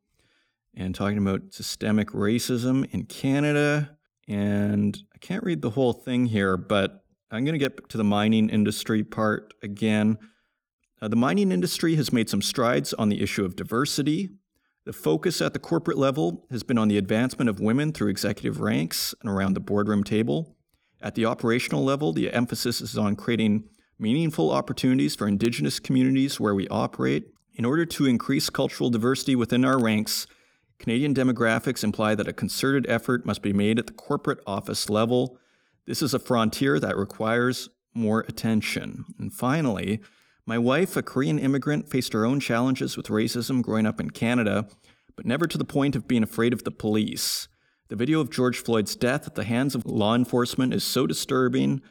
[0.75, 3.99] and talking about systemic racism in Canada.
[4.27, 8.05] And I can't read the whole thing here, but I'm going to get to the
[8.05, 10.17] mining industry part again.
[11.03, 14.31] Uh, the mining industry has made some strides on the issue of diversity.
[14.87, 18.61] The focus at the corporate level has been on the advancement of women through executive
[18.61, 20.57] ranks and around the boardroom table.
[21.03, 23.65] At the operational level, the emphasis is on creating
[23.99, 27.33] meaningful opportunities for Indigenous communities where we operate.
[27.57, 30.29] In order to increase cultural diversity within our ranks,
[30.79, 35.37] Canadian demographics imply that a concerted effort must be made at the corporate office level.
[35.87, 39.05] This is a frontier that requires more attention.
[39.19, 40.01] And finally,
[40.47, 44.69] my wife, a Korean immigrant, faced her own challenges with racism growing up in Canada,
[45.17, 47.49] but never to the point of being afraid of the police.
[47.89, 51.83] The video of George Floyd's death at the hands of law enforcement is so disturbing,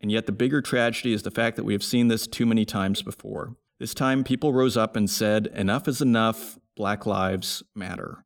[0.00, 2.64] and yet the bigger tragedy is the fact that we have seen this too many
[2.64, 3.56] times before.
[3.80, 8.24] This time, people rose up and said, Enough is enough, Black Lives Matter.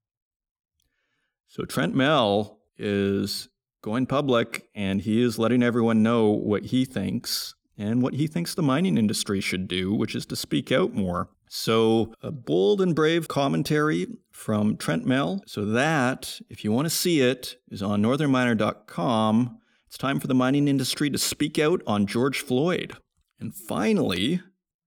[1.48, 3.48] So Trent Mell is
[3.82, 8.54] going public and he is letting everyone know what he thinks and what he thinks
[8.54, 11.28] the mining industry should do, which is to speak out more.
[11.48, 15.42] So, a bold and brave commentary from Trent Mell.
[15.46, 19.58] So, that, if you want to see it, is on northernminer.com.
[19.86, 22.96] It's time for the mining industry to speak out on George Floyd.
[23.38, 24.40] And finally,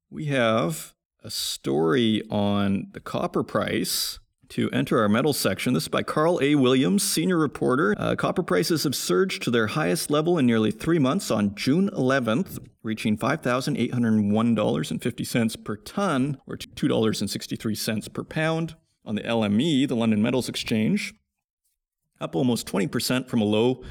[0.09, 4.19] we have a story on the copper price
[4.49, 5.73] to enter our metal section.
[5.73, 6.55] This is by Carl A.
[6.55, 7.93] Williams, senior reporter.
[7.97, 11.89] Uh, copper prices have surged to their highest level in nearly three months on June
[11.91, 18.75] 11th, reaching $5,801.50 per ton, or $2.63 per pound.
[19.05, 21.13] On the LME, the London Metals Exchange,
[22.19, 23.83] up almost 20% from a low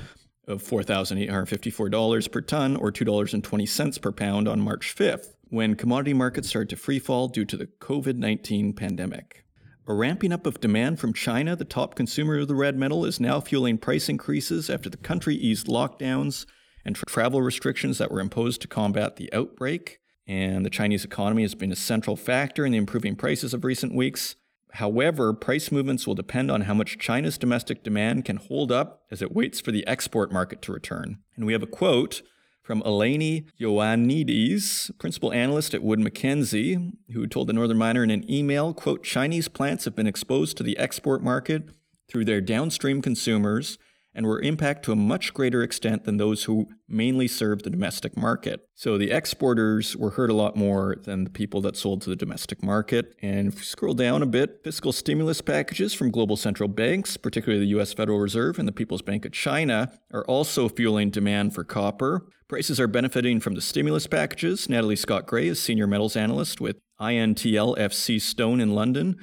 [0.47, 6.71] of $4,854 per ton, or $2.20 per pound on March 5th, when commodity markets started
[6.71, 9.43] to freefall due to the COVID 19 pandemic.
[9.87, 13.20] A ramping up of demand from China, the top consumer of the red metal, is
[13.20, 16.47] now fueling price increases after the country eased lockdowns
[16.87, 20.01] and tra- travel restrictions that were imposed to combat the outbreak.
[20.27, 23.94] And the Chinese economy has been a central factor in the improving prices of recent
[23.94, 24.37] weeks.
[24.73, 29.20] However, price movements will depend on how much China's domestic demand can hold up as
[29.20, 31.18] it waits for the export market to return.
[31.37, 32.23] And we have a quote
[32.64, 38.29] from Eleni Ioannidis, principal analyst at Wood Mackenzie, who told the Northern Miner in an
[38.29, 41.68] email, quote, Chinese plants have been exposed to the export market
[42.09, 43.79] through their downstream consumers
[44.14, 48.16] and were impacted to a much greater extent than those who mainly serve the domestic
[48.16, 48.68] market.
[48.74, 52.16] So the exporters were hurt a lot more than the people that sold to the
[52.16, 53.14] domestic market.
[53.20, 57.64] And if you scroll down a bit, fiscal stimulus packages from global central banks, particularly
[57.64, 61.64] the US Federal Reserve and the People's Bank of China, are also fueling demand for
[61.64, 62.27] copper.
[62.55, 64.69] Prices are benefiting from the stimulus packages.
[64.69, 69.17] Natalie Scott Gray is senior metals analyst with INTL FC Stone in London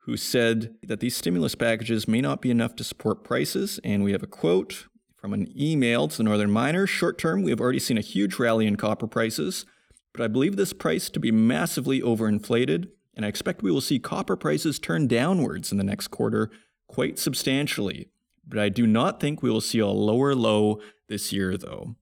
[0.00, 3.80] who said that these stimulus packages may not be enough to support prices.
[3.82, 4.84] And we have a quote
[5.16, 6.90] from an email to the Northern Miners.
[6.90, 9.64] Short term, we have already seen a huge rally in copper prices,
[10.12, 13.98] but I believe this price to be massively overinflated, and I expect we will see
[13.98, 16.50] copper prices turn downwards in the next quarter
[16.86, 18.10] quite substantially.
[18.46, 21.96] But I do not think we will see a lower low this year, though.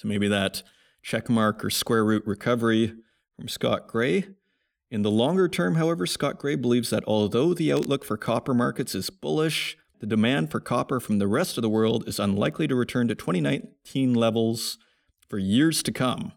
[0.00, 0.62] So maybe that
[1.04, 2.94] checkmark or square root recovery
[3.36, 4.28] from Scott Gray
[4.90, 8.94] in the longer term, however, Scott Gray believes that although the outlook for copper markets
[8.94, 12.74] is bullish, the demand for copper from the rest of the world is unlikely to
[12.74, 14.78] return to 2019 levels
[15.28, 16.32] for years to come,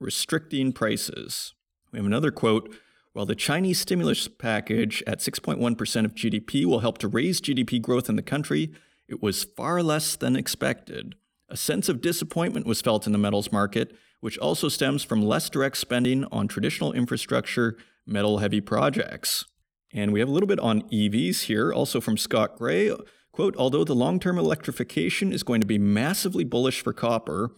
[0.00, 1.52] restricting prices.
[1.92, 2.74] We have another quote
[3.12, 8.08] While the Chinese stimulus package at 6.1% of GDP will help to raise GDP growth
[8.08, 8.72] in the country,
[9.08, 11.16] it was far less than expected.
[11.48, 15.50] A sense of disappointment was felt in the metals market which also stems from less
[15.50, 17.76] direct spending on traditional infrastructure,
[18.06, 19.44] metal heavy projects.
[19.92, 22.90] And we have a little bit on EVs here, also from Scott Gray.
[23.32, 27.50] Quote, although the long term electrification is going to be massively bullish for copper,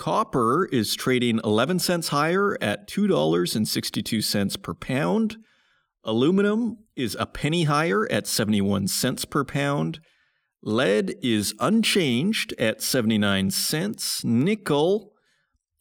[0.00, 5.36] copper is trading 11 cents higher at $2.62 per pound.
[6.04, 10.00] Aluminum is a penny higher at 71 cents per pound.
[10.62, 14.24] Lead is unchanged at 79 cents.
[14.24, 15.12] Nickel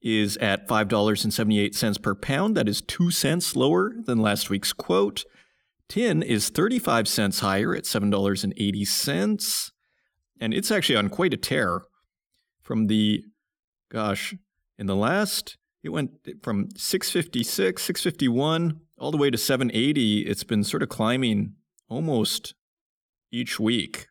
[0.01, 2.57] is at $5.78 per pound.
[2.57, 5.23] That is 2 cents lower than last week's quote.
[5.87, 9.71] Tin is 35 cents higher at $7.80.
[10.41, 11.83] And it's actually on quite a tear
[12.61, 13.23] from the,
[13.89, 14.35] gosh,
[14.77, 20.21] in the last, it went from 656, 651, all the way to 780.
[20.21, 21.55] It's been sort of climbing
[21.87, 22.53] almost
[23.31, 24.07] each week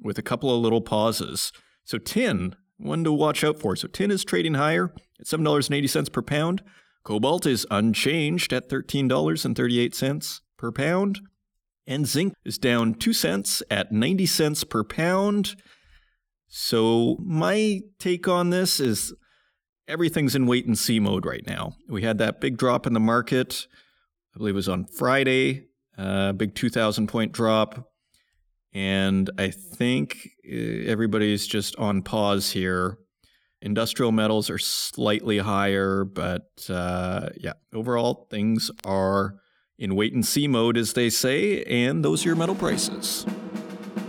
[0.00, 1.52] with a couple of little pauses.
[1.84, 3.76] So tin, one to watch out for.
[3.76, 6.62] So tin is trading higher at $7.80 per pound.
[7.04, 11.20] Cobalt is unchanged at $13.38 per pound.
[11.86, 15.54] And zinc is down 2 cents at 90 cents per pound.
[16.48, 19.14] So my take on this is
[19.88, 21.76] everything's in wait and see mode right now.
[21.88, 23.66] We had that big drop in the market,
[24.34, 25.66] I believe it was on Friday,
[25.98, 27.90] a uh, big 2,000 point drop.
[28.72, 32.98] And I think uh, everybody's just on pause here.
[33.62, 39.36] Industrial metals are slightly higher, but uh, yeah, overall things are
[39.78, 43.26] in wait and see mode, as they say, and those are your metal prices.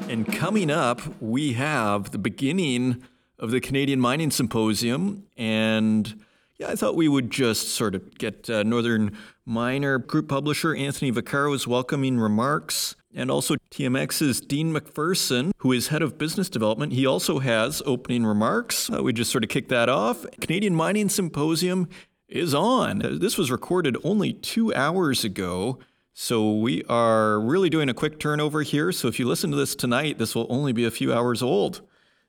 [0.10, 3.04] And coming up, we have the beginning
[3.40, 5.28] of the Canadian Mining Symposium.
[5.36, 6.24] And
[6.58, 11.12] yeah, I thought we would just sort of get uh, Northern Miner Group publisher Anthony
[11.12, 16.94] Vaccaro's welcoming remarks and also TMX's Dean McPherson, who is head of business development.
[16.94, 18.90] He also has opening remarks.
[18.90, 20.26] Uh, we just sort of kick that off.
[20.40, 21.90] Canadian Mining Symposium
[22.30, 23.00] is on.
[23.20, 25.80] This was recorded only two hours ago.
[26.20, 28.92] So we are really doing a quick turnover here.
[28.92, 31.82] So if you listen to this tonight, this will only be a few hours old.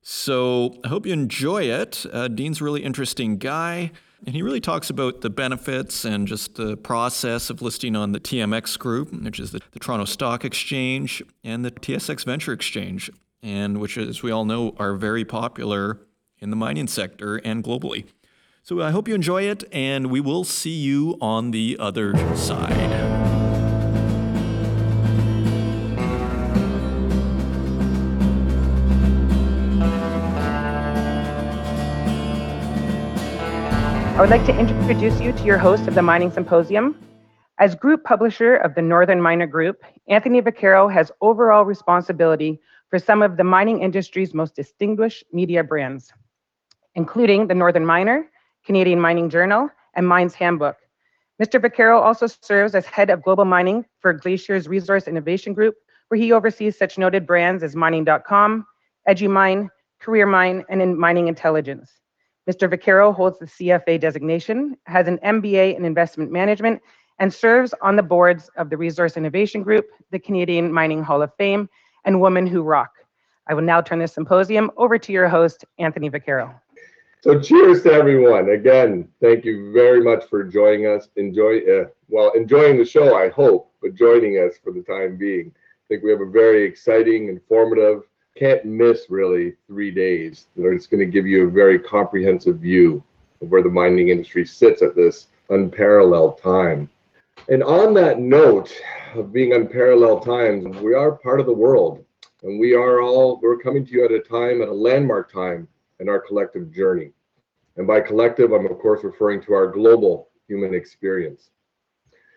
[0.03, 2.05] So I hope you enjoy it.
[2.13, 3.93] Uh, Dean's a really interesting guy.
[4.27, 8.21] And he really talks about the benefits and just the process of listing on the
[8.21, 13.11] TMX group, which is the, the Toronto Stock Exchange, and the TSX Venture Exchange,
[13.43, 15.99] and which, as we all know, are very popular
[16.41, 18.05] in the mining sector and globally.
[18.63, 23.18] So I hope you enjoy it, and we will see you on the other side.
[34.19, 36.99] I would like to introduce you to your host of the Mining Symposium.
[37.61, 43.23] As group publisher of the Northern Miner Group, Anthony Vaccaro has overall responsibility for some
[43.23, 46.13] of the mining industry's most distinguished media brands,
[46.97, 48.29] including the Northern Miner,
[48.67, 50.79] Canadian Mining Journal, and Mines Handbook.
[51.41, 51.61] Mr.
[51.61, 55.77] Vaccaro also serves as head of global mining for Glacier's Resource Innovation Group,
[56.09, 58.67] where he oversees such noted brands as Mining.com,
[59.09, 59.69] EduMine,
[60.03, 61.93] CareerMine, and in Mining Intelligence.
[62.49, 62.67] Mr.
[62.67, 66.81] Vaccaro holds the CFA designation, has an MBA in investment management,
[67.19, 71.31] and serves on the boards of the Resource Innovation Group, the Canadian Mining Hall of
[71.37, 71.69] Fame,
[72.07, 72.91] and Women Who Rock.
[73.49, 76.55] I will now turn this symposium over to your host, Anthony Vaccaro.
[77.21, 78.49] So cheers to everyone.
[78.49, 81.09] Again, thank you very much for joining us.
[81.17, 85.53] Enjoy, uh, well, enjoying the show, I hope, but joining us for the time being.
[85.55, 88.05] I think we have a very exciting, informative,
[88.39, 93.03] can't miss really three days are going to give you a very comprehensive view
[93.43, 96.89] of where the mining industry sits at this unparalleled time.
[97.49, 98.73] And on that note
[99.15, 102.05] of being unparalleled times, we are part of the world
[102.43, 105.67] and we are all, we're coming to you at a time, at a landmark time
[105.99, 107.11] in our collective journey.
[107.77, 111.51] And by collective, I'm of course referring to our global human experience.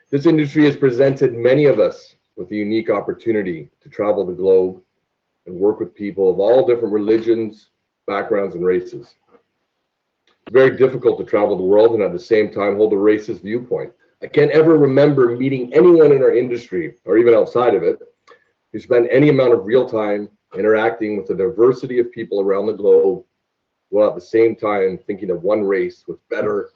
[0.10, 4.82] This industry has presented many of us with a unique opportunity to travel the globe
[5.46, 7.70] and work with people of all different religions,
[8.08, 9.16] backgrounds, and races.
[10.28, 13.42] It's very difficult to travel the world and at the same time hold a racist
[13.42, 13.92] viewpoint.
[14.24, 18.00] I can't ever remember meeting anyone in our industry or even outside of it
[18.72, 22.74] who spent any amount of real time interacting with a diversity of people around the
[22.74, 23.24] globe
[23.90, 26.70] while at the same time thinking of one race was better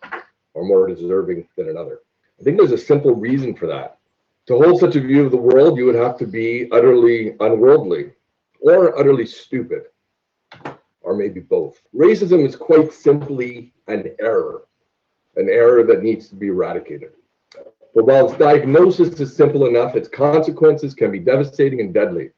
[0.54, 2.00] or more deserving than another.
[2.40, 4.00] I think there's a simple reason for that.
[4.48, 8.12] To hold such a view of the world, you would have to be utterly unworldly
[8.62, 9.84] or utterly stupid,
[11.02, 11.82] or maybe both.
[11.96, 14.68] Racism is quite simply an error,
[15.36, 17.12] an error that needs to be eradicated.
[17.94, 22.32] But while its diagnosis is simple enough, its consequences can be devastating and deadly.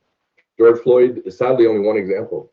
[0.58, 2.52] George Floyd is sadly only one example.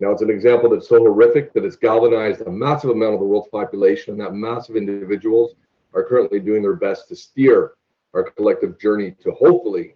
[0.00, 3.26] Now, it's an example that's so horrific that it's galvanized a massive amount of the
[3.26, 5.54] world's population, and that massive individuals
[5.94, 7.72] are currently doing their best to steer
[8.14, 9.94] our collective journey to hopefully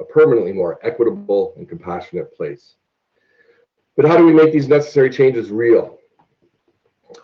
[0.00, 2.74] a permanently more equitable and compassionate place.
[3.96, 5.98] But how do we make these necessary changes real?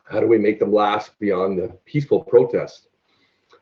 [0.04, 2.88] How do we make them last beyond the peaceful protest?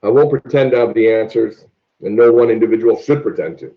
[0.03, 1.67] I won't pretend to have the answers,
[2.03, 3.75] and no one individual should pretend to.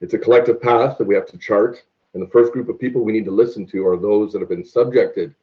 [0.00, 1.82] It's a collective path that we have to chart,
[2.14, 4.48] and the first group of people we need to listen to are those that have
[4.48, 5.34] been subjected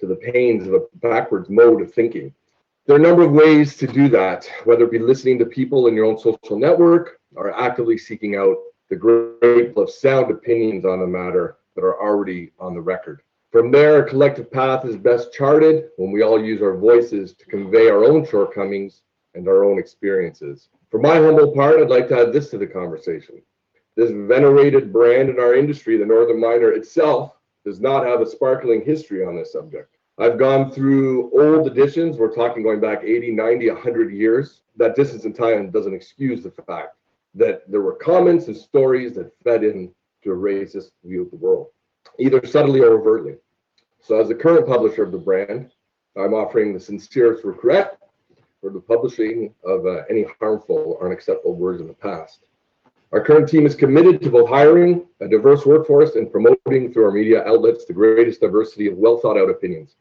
[0.00, 2.34] to the pains of a backwards mode of thinking.
[2.86, 5.86] There are a number of ways to do that, whether it be listening to people
[5.86, 8.56] in your own social network or actively seeking out
[8.90, 13.22] the great of sound opinions on the matter that are already on the record.
[13.50, 17.46] From there, a collective path is best charted when we all use our voices to
[17.46, 19.02] convey our own shortcomings
[19.34, 20.68] and our own experiences.
[20.90, 23.42] For my humble part, I'd like to add this to the conversation.
[23.96, 27.32] This venerated brand in our industry, the Northern Miner itself,
[27.64, 29.96] does not have a sparkling history on this subject.
[30.18, 34.60] I've gone through old editions, we're talking going back 80, 90, 100 years.
[34.76, 36.96] That distance in time doesn't excuse the fact
[37.34, 39.92] that there were comments and stories that fed into
[40.26, 41.68] a racist view of the world,
[42.18, 43.36] either subtly or overtly.
[44.00, 45.70] So, as the current publisher of the brand,
[46.16, 47.98] I'm offering the sincerest regret
[48.60, 52.40] for the publishing of uh, any harmful or unacceptable words in the past.
[53.12, 57.12] Our current team is committed to both hiring a diverse workforce and promoting through our
[57.12, 59.96] media outlets the greatest diversity of well thought out opinions.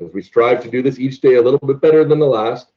[0.00, 2.72] As we strive to do this each day a little bit better than the last,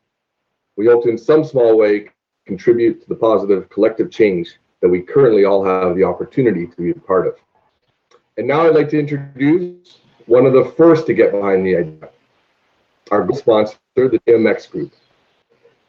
[0.75, 2.09] we hope to, in some small way,
[2.45, 6.91] contribute to the positive collective change that we currently all have the opportunity to be
[6.91, 7.35] a part of.
[8.37, 12.09] And now I'd like to introduce one of the first to get behind the idea,
[13.11, 14.93] our sponsor, the TMX Group.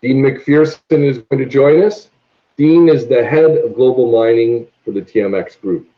[0.02, 2.10] Dean McPherson is going to join us.
[2.56, 5.88] Dean is the head of global mining for the TMX Group.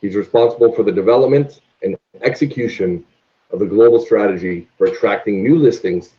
[0.00, 3.04] He's responsible for the development and execution
[3.50, 6.14] of the global strategy for attracting new listings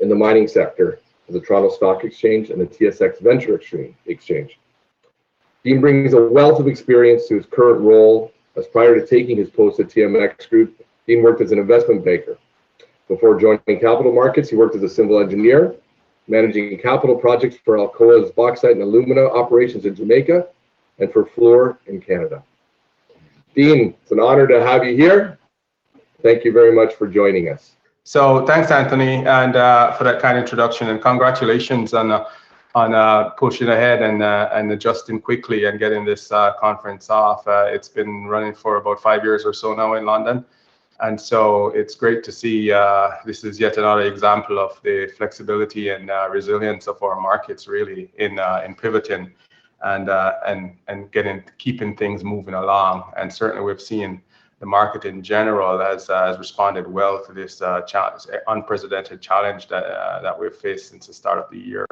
[0.00, 1.00] in the mining sector
[1.32, 3.60] the Toronto Stock Exchange and the TSX Venture
[4.06, 4.58] Exchange.
[5.64, 9.48] Dean brings a wealth of experience to his current role as prior to taking his
[9.48, 12.36] post at TMX Group, Dean worked as an investment banker.
[13.06, 15.76] Before joining capital markets, he worked as a civil engineer,
[16.26, 20.48] managing capital projects for Alcoa's bauxite and alumina operations in Jamaica
[20.98, 22.42] and for Fluor in Canada.
[23.54, 25.38] Dean, it's an honor to have you here.
[26.22, 27.76] Thank you very much for joining us.
[28.08, 32.24] So thanks, Anthony, and uh, for that kind introduction, and congratulations on uh,
[32.74, 37.46] on uh, pushing ahead and uh, and adjusting quickly and getting this uh, conference off.
[37.46, 40.42] Uh, it's been running for about five years or so now in London,
[41.00, 42.70] and so it's great to see
[43.26, 48.40] this is yet another example of the flexibility and resilience of our markets, really in
[48.64, 49.30] in pivoting
[49.84, 50.08] and
[50.46, 53.12] and and getting keeping things moving along.
[53.18, 54.22] And certainly, we've seen
[54.60, 57.80] the market in general has, uh, has responded well to this uh,
[58.48, 61.86] unprecedented challenge that, uh, that we've faced since the start of the year,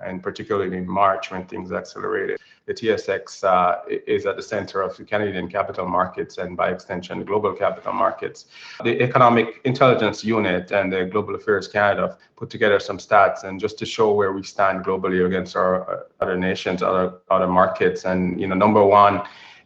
[0.00, 2.40] and particularly in March when things accelerated.
[2.66, 7.24] The TSX uh, is at the center of the Canadian capital markets and by extension,
[7.24, 8.46] global capital markets.
[8.84, 13.78] The Economic Intelligence Unit and the Global Affairs Canada put together some stats and just
[13.78, 18.04] to show where we stand globally against our uh, other nations, other, other markets.
[18.04, 19.22] And, you know, number one,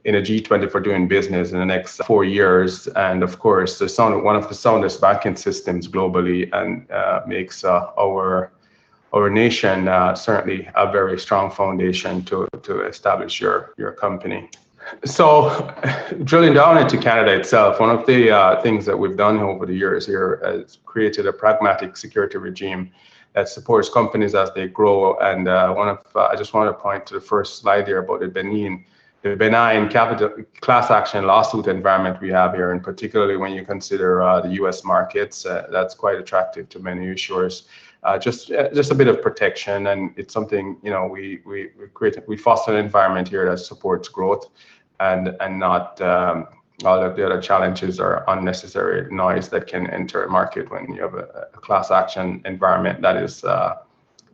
[0.06, 2.86] in a G20 for doing business in the next four years.
[2.94, 7.64] And of course, the sound, one of the soundest banking systems globally and uh, makes
[7.64, 8.52] uh, our
[9.12, 14.50] our nation uh, certainly a very strong foundation to, to establish your, your company.
[15.04, 15.72] So,
[16.24, 19.74] drilling down into Canada itself, one of the uh, things that we've done over the
[19.74, 22.90] years here is created a pragmatic security regime
[23.34, 25.16] that supports companies as they grow.
[25.18, 27.98] And uh, one of uh, I just want to point to the first slide here
[27.98, 28.84] about the Benin
[29.22, 34.22] the benign capital class action lawsuit environment we have here, and particularly when you consider
[34.22, 34.84] uh, the U.S.
[34.84, 37.64] markets, uh, that's quite attractive to many issuers.
[38.02, 41.70] Uh, just uh, just a bit of protection, and it's something you know we we
[41.78, 44.46] we create we foster an environment here that supports growth,
[45.00, 46.46] and and not um,
[46.84, 51.02] all of the other challenges or unnecessary noise that can enter a market when you
[51.02, 53.76] have a, a class action environment that is, uh,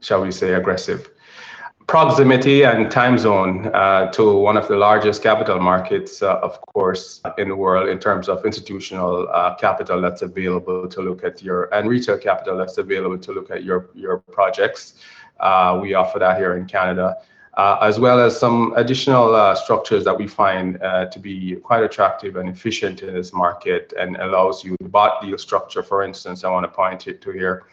[0.00, 1.11] shall we say, aggressive
[1.92, 7.20] proximity and time zone uh, to one of the largest capital markets, uh, of course,
[7.36, 11.64] in the world in terms of institutional uh, capital that's available to look at your
[11.74, 14.94] and retail capital that's available to look at your your projects.
[15.38, 17.18] Uh, we offer that here in Canada.
[17.58, 20.80] Uh, as well as some additional uh, structures that we find
[21.12, 25.36] to be quite attractive and efficient in this market and allows you the bought deal
[25.36, 27.64] structure, for instance, I want to point it to here,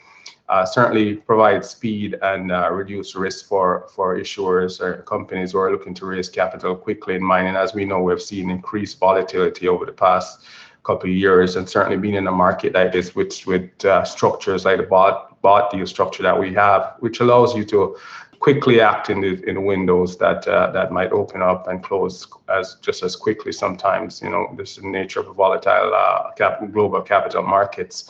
[0.49, 5.71] uh, certainly provide speed and uh, reduce risk for, for issuers or companies who are
[5.71, 7.55] looking to raise capital quickly in mining.
[7.55, 10.41] As we know, we've seen increased volatility over the past
[10.83, 14.65] couple of years, and certainly being in a market like this with with uh, structures
[14.65, 17.95] like the bought bought deal structure that we have, which allows you to
[18.39, 22.25] quickly act in the in the windows that uh, that might open up and close
[22.47, 26.31] as just as quickly sometimes you know this is the nature of a volatile uh,
[26.31, 28.09] cap, global capital markets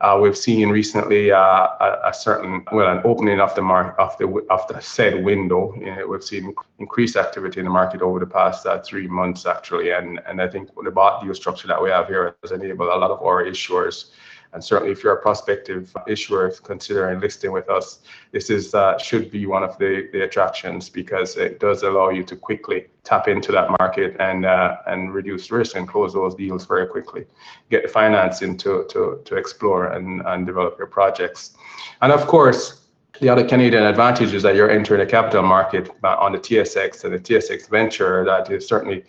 [0.00, 4.16] uh, we've seen recently uh, a, a, certain, well, an opening of the mark of
[4.18, 5.74] the of the said window.
[5.76, 9.44] You know, we've seen increased activity in the market over the past uh, three months,
[9.44, 12.88] actually, and and I think the bought deal structure that we have here has enabled
[12.88, 14.10] a lot of our issuers
[14.52, 18.00] and certainly, if you're a prospective issuer considering listing with us,
[18.32, 22.24] this is uh, should be one of the, the attractions because it does allow you
[22.24, 26.64] to quickly tap into that market and uh, and reduce risk and close those deals
[26.64, 27.26] very quickly,
[27.70, 31.56] get the financing to to to explore and and develop your projects,
[32.00, 32.84] and of course.
[33.20, 37.12] The other Canadian advantage is that you're entering a capital market on the TSX and
[37.12, 39.02] the TSX venture that is certainly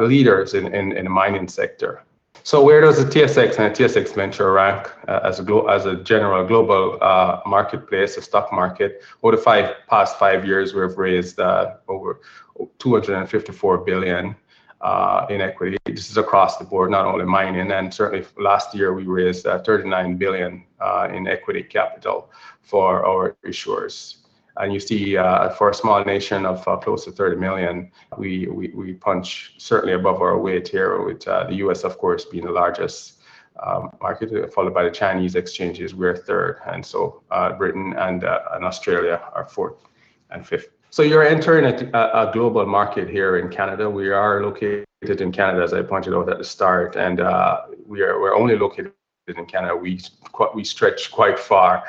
[0.00, 2.02] leaders in, in, in the mining sector.
[2.44, 5.86] So where does the TSX and the TSX Venture rank uh, as a glo- as
[5.86, 9.02] a general global uh, marketplace, a stock market?
[9.22, 12.20] Over the five past five years, we've raised uh, over
[12.78, 14.34] 254 billion
[14.80, 15.76] uh, in equity.
[15.84, 19.60] This is across the board, not only mining, and certainly last year we raised uh,
[19.60, 22.28] 39 billion uh, in equity capital
[22.60, 24.16] for our issuers.
[24.56, 28.46] And you see, uh, for a small nation of uh, close to 30 million, we,
[28.46, 32.44] we, we punch certainly above our weight here, with uh, the US, of course, being
[32.44, 33.22] the largest
[33.64, 35.94] um, market, followed by the Chinese exchanges.
[35.94, 36.60] We're third.
[36.66, 39.76] And so uh, Britain and, uh, and Australia are fourth
[40.30, 40.68] and fifth.
[40.90, 43.88] So you're entering a, a, global market here in Canada.
[43.88, 48.02] We are located in Canada, as I pointed out at the start, and uh, we
[48.02, 48.92] are, we're only located
[49.38, 50.00] in Canada, we
[50.54, 51.84] we stretch quite far.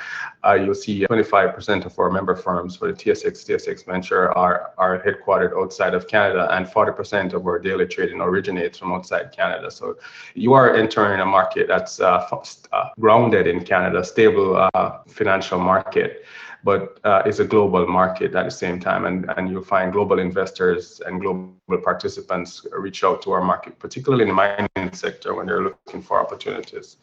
[0.45, 5.01] Uh, you'll see 25% of our member firms for the TSX TSX Venture are are
[5.01, 9.71] headquartered outside of Canada, and 40% of our daily trading originates from outside Canada.
[9.71, 9.97] So
[10.33, 12.27] you are entering a market that's uh,
[12.71, 16.25] uh, grounded in Canada, stable uh, financial market
[16.63, 19.05] but uh, it's a global market at the same time.
[19.05, 21.53] And, and you'll find global investors and global
[21.83, 26.19] participants reach out to our market, particularly in the mining sector when they're looking for
[26.19, 26.97] opportunities.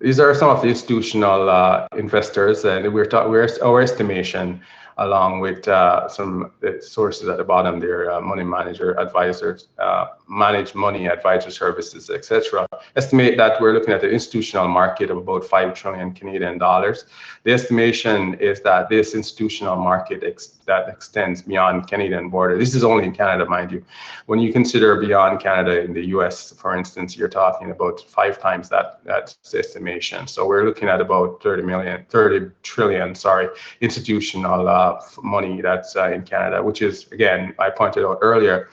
[0.00, 4.60] These are some of the institutional uh, investors, and we're, ta- we're our estimation
[4.98, 10.76] along with uh, some sources at the bottom there, uh, money manager advisors, uh, manage
[10.76, 12.66] money advisor services, etc.
[12.94, 17.04] Estimate that we're looking at the institutional market of about 5 trillion Canadian dollars.
[17.42, 22.56] The estimation is that this institutional market ex- that extends beyond Canadian border.
[22.56, 23.84] This is only in Canada, mind you.
[24.26, 28.68] When you consider beyond Canada in the US, for instance, you're talking about five times
[28.68, 30.28] that, that estimation.
[30.28, 33.48] So we're looking at about 30 million, 30 trillion, sorry,
[33.80, 38.68] institutional uh, money that's uh, in Canada, which is, again, I pointed out earlier,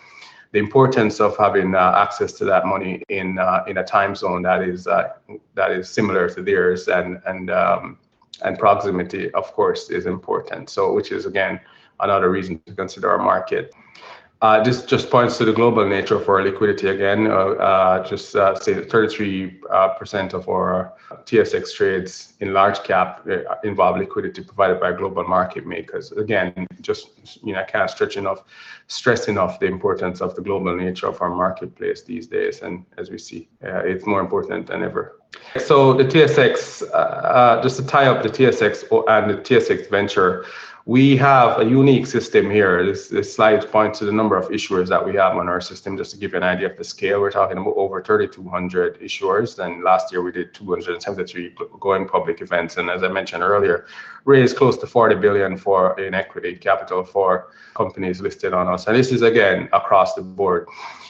[0.51, 4.41] the importance of having uh, access to that money in uh, in a time zone
[4.43, 5.13] that is uh,
[5.55, 7.99] that is similar to theirs and and um,
[8.43, 10.69] and proximity of course is important.
[10.69, 11.59] So which is again
[11.99, 13.73] another reason to consider our market
[14.41, 17.25] uh, this just points to the global nature of our liquidity again.
[17.25, 20.93] Uh, uh, just uh, say that 33% of our
[21.25, 26.11] TSX trades in large cap uh, involve liquidity provided by global market makers.
[26.11, 27.09] Again, just
[27.43, 28.43] you know, I can't stretch enough,
[28.85, 32.61] stress enough the importance of the global nature of our marketplace these days.
[32.61, 35.19] And as we see, uh, it's more important than ever.
[35.59, 40.45] So the TSX, just to tie up the TSX and the TSX venture
[40.87, 42.85] we have a unique system here.
[42.85, 45.97] This, this slide points to the number of issuers that we have on our system,
[45.97, 47.19] just to give you an idea of the scale.
[47.19, 49.59] We're talking about over 3,200 issuers.
[49.59, 52.77] And last year we did 273 going public events.
[52.77, 53.85] And as I mentioned earlier,
[54.23, 58.87] raised close to 40 billion for in equity capital for companies listed on us.
[58.87, 60.67] And this is again across the board.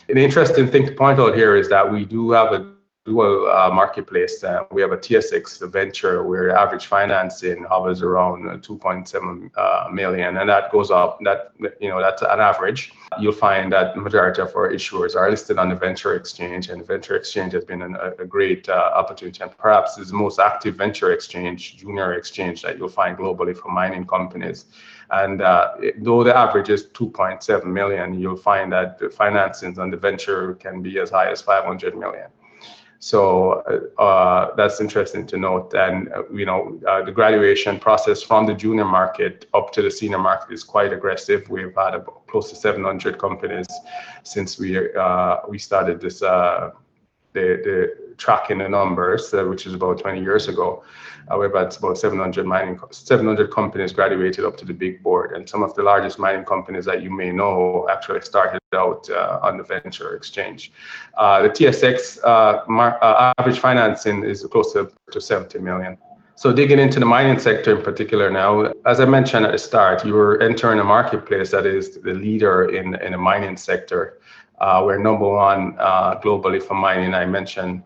[0.09, 2.76] An interesting thing to point out here is that we do have a
[3.08, 4.43] dual uh, marketplace.
[4.43, 10.49] Uh, we have a TSX venture where average financing hovers around 2.7 uh, million, and
[10.49, 11.18] that goes up.
[11.22, 12.91] That you know that's an average.
[13.20, 16.86] You'll find that majority of our issuers are listed on the venture exchange, and the
[16.86, 21.14] venture exchange has been an, a great opportunity, and perhaps is the most active venture
[21.14, 24.66] exchange, junior exchange that you'll find globally for mining companies.
[25.10, 29.95] And uh, though the average is 2.7 million, you'll find that the financings on the
[29.95, 32.28] venture can be as high as 500 million.
[33.00, 33.62] So
[34.00, 35.74] uh, that's interesting to note.
[35.74, 39.91] And uh, you know, uh, the graduation process from the junior market up to the
[39.91, 41.48] senior market is quite aggressive.
[41.50, 43.68] We've had about close to 700 companies
[44.24, 46.72] since we uh, we started this uh,
[47.34, 50.84] the the tracking the numbers, uh, which is about 20 years ago.
[51.30, 55.47] Uh, we've had about 700 mining, 700 companies graduated up to the big board, and
[55.47, 59.57] some of the largest mining companies that you may know actually started out uh, on
[59.57, 60.72] the venture exchange.
[61.18, 65.97] Uh, the TSX uh, mar- uh, average financing is close to, to 70 million.
[66.36, 70.05] So digging into the mining sector in particular now, as I mentioned at the start,
[70.05, 74.20] you are entering a marketplace that is the leader in, in the mining sector.
[74.59, 77.15] Uh, we're number one uh, globally for mining.
[77.15, 77.82] I mentioned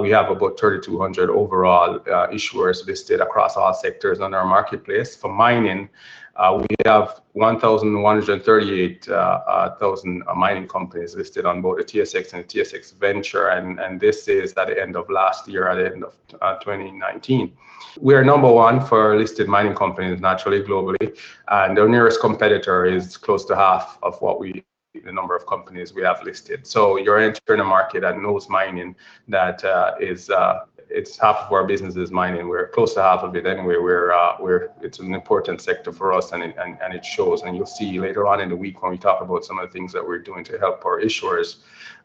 [0.00, 5.16] we have about 3,200 overall uh, issuers listed across all sectors on our marketplace.
[5.16, 5.88] For mining,
[6.36, 12.98] uh, we have 1,138,000 uh, mining companies listed on both the TSX and the TSX
[12.98, 16.14] Venture, and, and this is at the end of last year, at the end of
[16.60, 17.52] 2019.
[18.00, 21.18] We are number one for listed mining companies naturally globally,
[21.48, 24.62] and our nearest competitor is close to half of what we
[25.04, 26.66] the number of companies we have listed.
[26.66, 28.96] So you're entering a market that knows mining
[29.28, 32.48] that uh, is uh, it's half of our business is mining.
[32.48, 33.76] We're close to half of it anyway.
[33.76, 37.42] We're uh, we're it's an important sector for us, and it, and and it shows.
[37.42, 39.72] And you'll see later on in the week when we talk about some of the
[39.72, 41.56] things that we're doing to help our issuers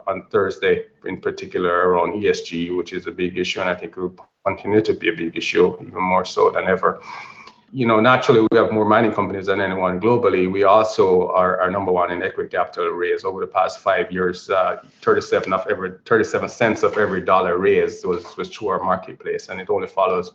[0.06, 4.00] on Thursday, in particular around ESG, which is a big issue, and I think it
[4.00, 7.00] will continue to be a big issue, even more so than ever.
[7.74, 10.50] You know, naturally, we have more mining companies than anyone globally.
[10.50, 14.50] We also are, are number one in equity capital raise over the past five years.
[14.50, 19.48] Uh, 37 of every 37 cents of every dollar raised was was through our marketplace,
[19.48, 20.32] and it only follows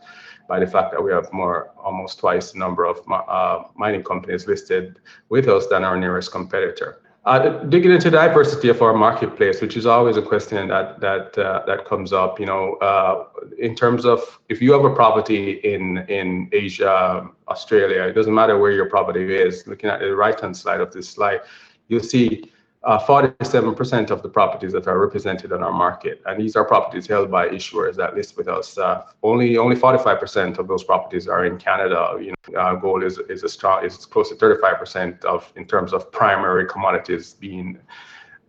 [0.49, 4.47] by the fact that we have more almost twice the number of uh, mining companies
[4.47, 7.01] listed with us than our nearest competitor.
[7.27, 11.61] Uh, digging into diversity of our marketplace, which is always a question that that uh,
[11.67, 13.25] that comes up, you know, uh,
[13.59, 18.57] in terms of if you have a property in in Asia, Australia, it doesn't matter
[18.57, 19.67] where your property is.
[19.67, 21.41] Looking at the right hand side of this slide,
[21.89, 22.49] you'll see
[22.87, 27.29] 47% of the properties that are represented on our market, and these are properties held
[27.29, 28.77] by issuers that list with us.
[28.77, 32.17] Uh, only only 45% of those properties are in Canada.
[32.17, 35.91] You know, uh, gold is is a strong is close to 35% of in terms
[35.91, 37.77] of primary commodities being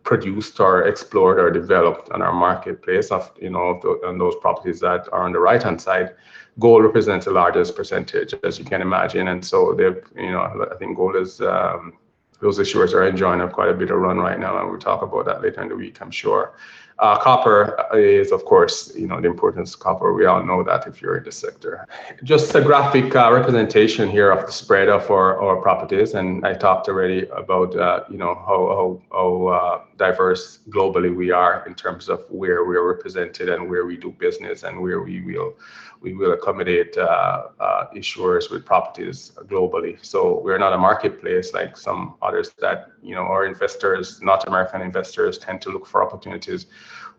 [0.04, 3.10] produced or explored or developed on our marketplace.
[3.10, 6.14] Of you know, on those properties that are on the right hand side,
[6.60, 9.88] gold represents the largest percentage, as you can imagine, and so they
[10.22, 11.40] you know I think gold is.
[11.40, 11.94] Um,
[12.40, 15.24] those issuers are enjoying quite a bit of run right now, and we'll talk about
[15.26, 16.54] that later in the week, I'm sure.
[17.00, 20.12] Uh, copper is, of course, you know, the importance of copper.
[20.12, 21.86] We all know that if you're in the sector.
[22.24, 26.54] Just a graphic uh, representation here of the spread of our, our properties, and I
[26.54, 31.74] talked already about, uh, you know, how, how, how uh, diverse globally we are in
[31.74, 35.54] terms of where we're represented and where we do business and where we will
[36.00, 39.98] we will accommodate uh, uh, issuers with properties globally.
[40.04, 44.80] So we're not a marketplace like some others that you know our investors, North American
[44.80, 46.66] investors, tend to look for opportunities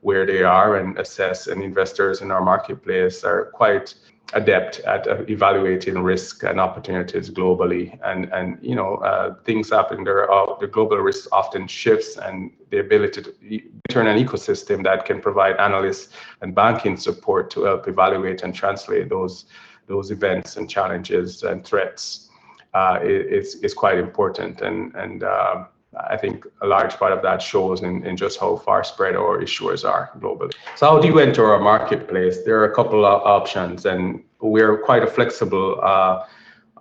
[0.01, 1.47] where they are and assess.
[1.47, 3.95] And investors in our marketplace are quite
[4.33, 7.97] adept at uh, evaluating risk and opportunities globally.
[8.03, 10.03] And and you know uh, things happen.
[10.03, 10.27] There
[10.59, 15.57] the global risk often shifts and the ability to turn an ecosystem that can provide
[15.57, 19.45] analysts and banking support to help evaluate and translate those
[19.87, 22.29] those events and challenges and threats
[22.73, 24.61] uh, is is quite important.
[24.61, 25.65] And and uh,
[25.97, 29.39] I think a large part of that shows in, in just how far spread our
[29.39, 30.53] issuers are globally.
[30.75, 32.43] So how do you enter our marketplace?
[32.43, 36.25] There are a couple of options and we're quite a flexible uh,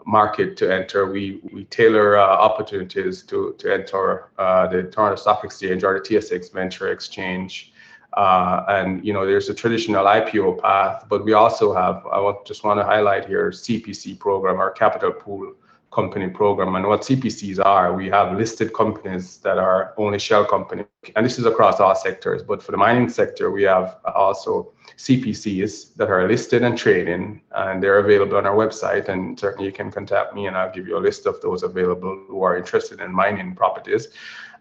[0.07, 1.07] market to enter.
[1.07, 6.01] We we tailor uh, opportunities to to enter uh, the Toronto Stock Exchange or the
[6.01, 7.73] TSX Venture Exchange.
[8.15, 12.07] Uh, and you know, there's a traditional IPO path, but we also have.
[12.11, 15.55] I want, just want to highlight here CPC program, our capital pool
[15.91, 16.75] company program.
[16.77, 20.85] And what CPCs are, we have listed companies that are only shell company.
[21.17, 22.43] And this is across all sectors.
[22.43, 27.83] But for the mining sector, we have also CPCs that are listed and trading, and
[27.83, 29.09] they're available on our website.
[29.09, 32.25] And certainly you can contact me and I'll give you a list of those available
[32.29, 34.09] who are interested in mining properties.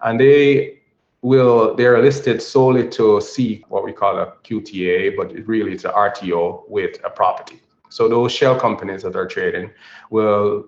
[0.01, 0.79] And they
[1.21, 5.89] will they're listed solely to see what we call a QTA, but really it's a
[5.89, 7.59] RTO with a property.
[7.89, 9.71] So those shell companies that are trading
[10.09, 10.67] will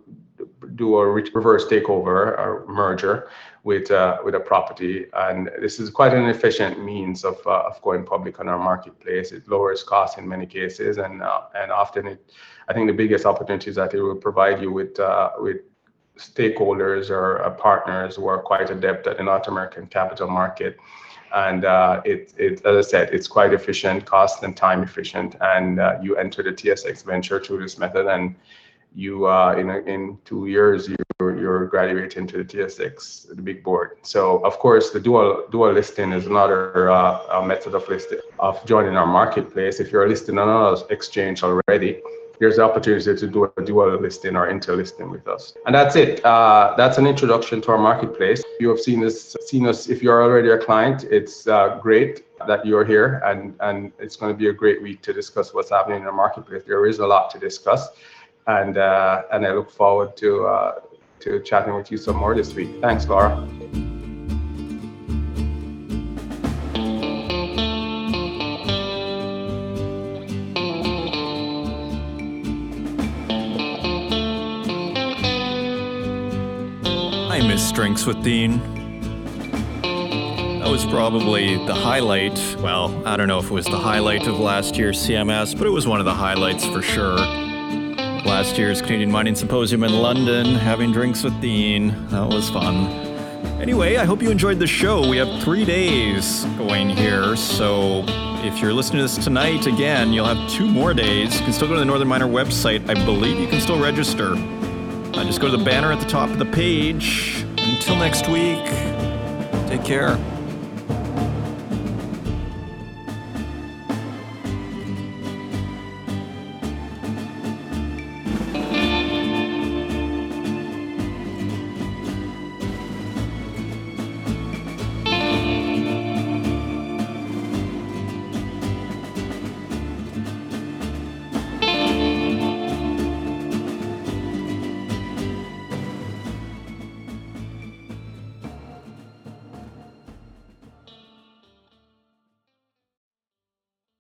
[0.76, 3.30] do a reverse takeover or merger
[3.64, 7.82] with uh, with a property, and this is quite an efficient means of uh, of
[7.82, 9.32] going public on our marketplace.
[9.32, 12.32] It lowers costs in many cases, and uh, and often it,
[12.68, 15.58] I think the biggest opportunity is that it will provide you with uh, with
[16.18, 20.78] stakeholders or uh, partners who are quite adept at the North American capital market.
[21.34, 25.36] And uh, it, it, as I said, it's quite efficient, cost and time efficient.
[25.42, 28.36] And you enter the TSX venture through this method, and
[28.96, 33.64] you uh, in a, in two years you're, you're graduating to the TSX, the big
[33.64, 33.98] board.
[34.02, 38.96] So of course the dual dual listing is another uh, method of listing of joining
[38.96, 39.80] our marketplace.
[39.80, 42.02] If you're listing on another exchange already,
[42.40, 45.54] there's the opportunity to do a dual listing or inter-listing with us.
[45.66, 46.24] And that's it.
[46.24, 48.42] Uh, that's an introduction to our marketplace.
[48.62, 49.90] You have seen us, seen us.
[49.90, 52.24] If you're already a client, it's uh, great.
[52.48, 55.70] that you're here, and and it's going to be a great week to discuss what's
[55.70, 56.64] happening in the marketplace.
[56.66, 57.90] There is a lot to discuss,
[58.50, 60.80] and uh, and I look forward to uh,
[61.20, 62.82] to chatting with you some more this week.
[62.82, 63.48] Thanks, Laura.
[77.30, 78.58] I miss Drinks with Dean.
[80.60, 82.38] That was probably the highlight.
[82.62, 85.72] Well, I don't know if it was the highlight of last year's CMS, but it
[85.72, 87.39] was one of the highlights for sure.
[88.40, 92.08] Last year's Canadian Mining Symposium in London, having drinks with Dean.
[92.08, 92.86] That was fun.
[93.60, 95.10] Anyway, I hope you enjoyed the show.
[95.10, 98.06] We have three days going here, so
[98.46, 101.38] if you're listening to this tonight, again, you'll have two more days.
[101.38, 102.90] You can still go to the Northern Miner website.
[102.90, 104.36] I believe you can still register.
[104.36, 107.44] Uh, just go to the banner at the top of the page.
[107.58, 108.64] Until next week,
[109.68, 110.18] take care.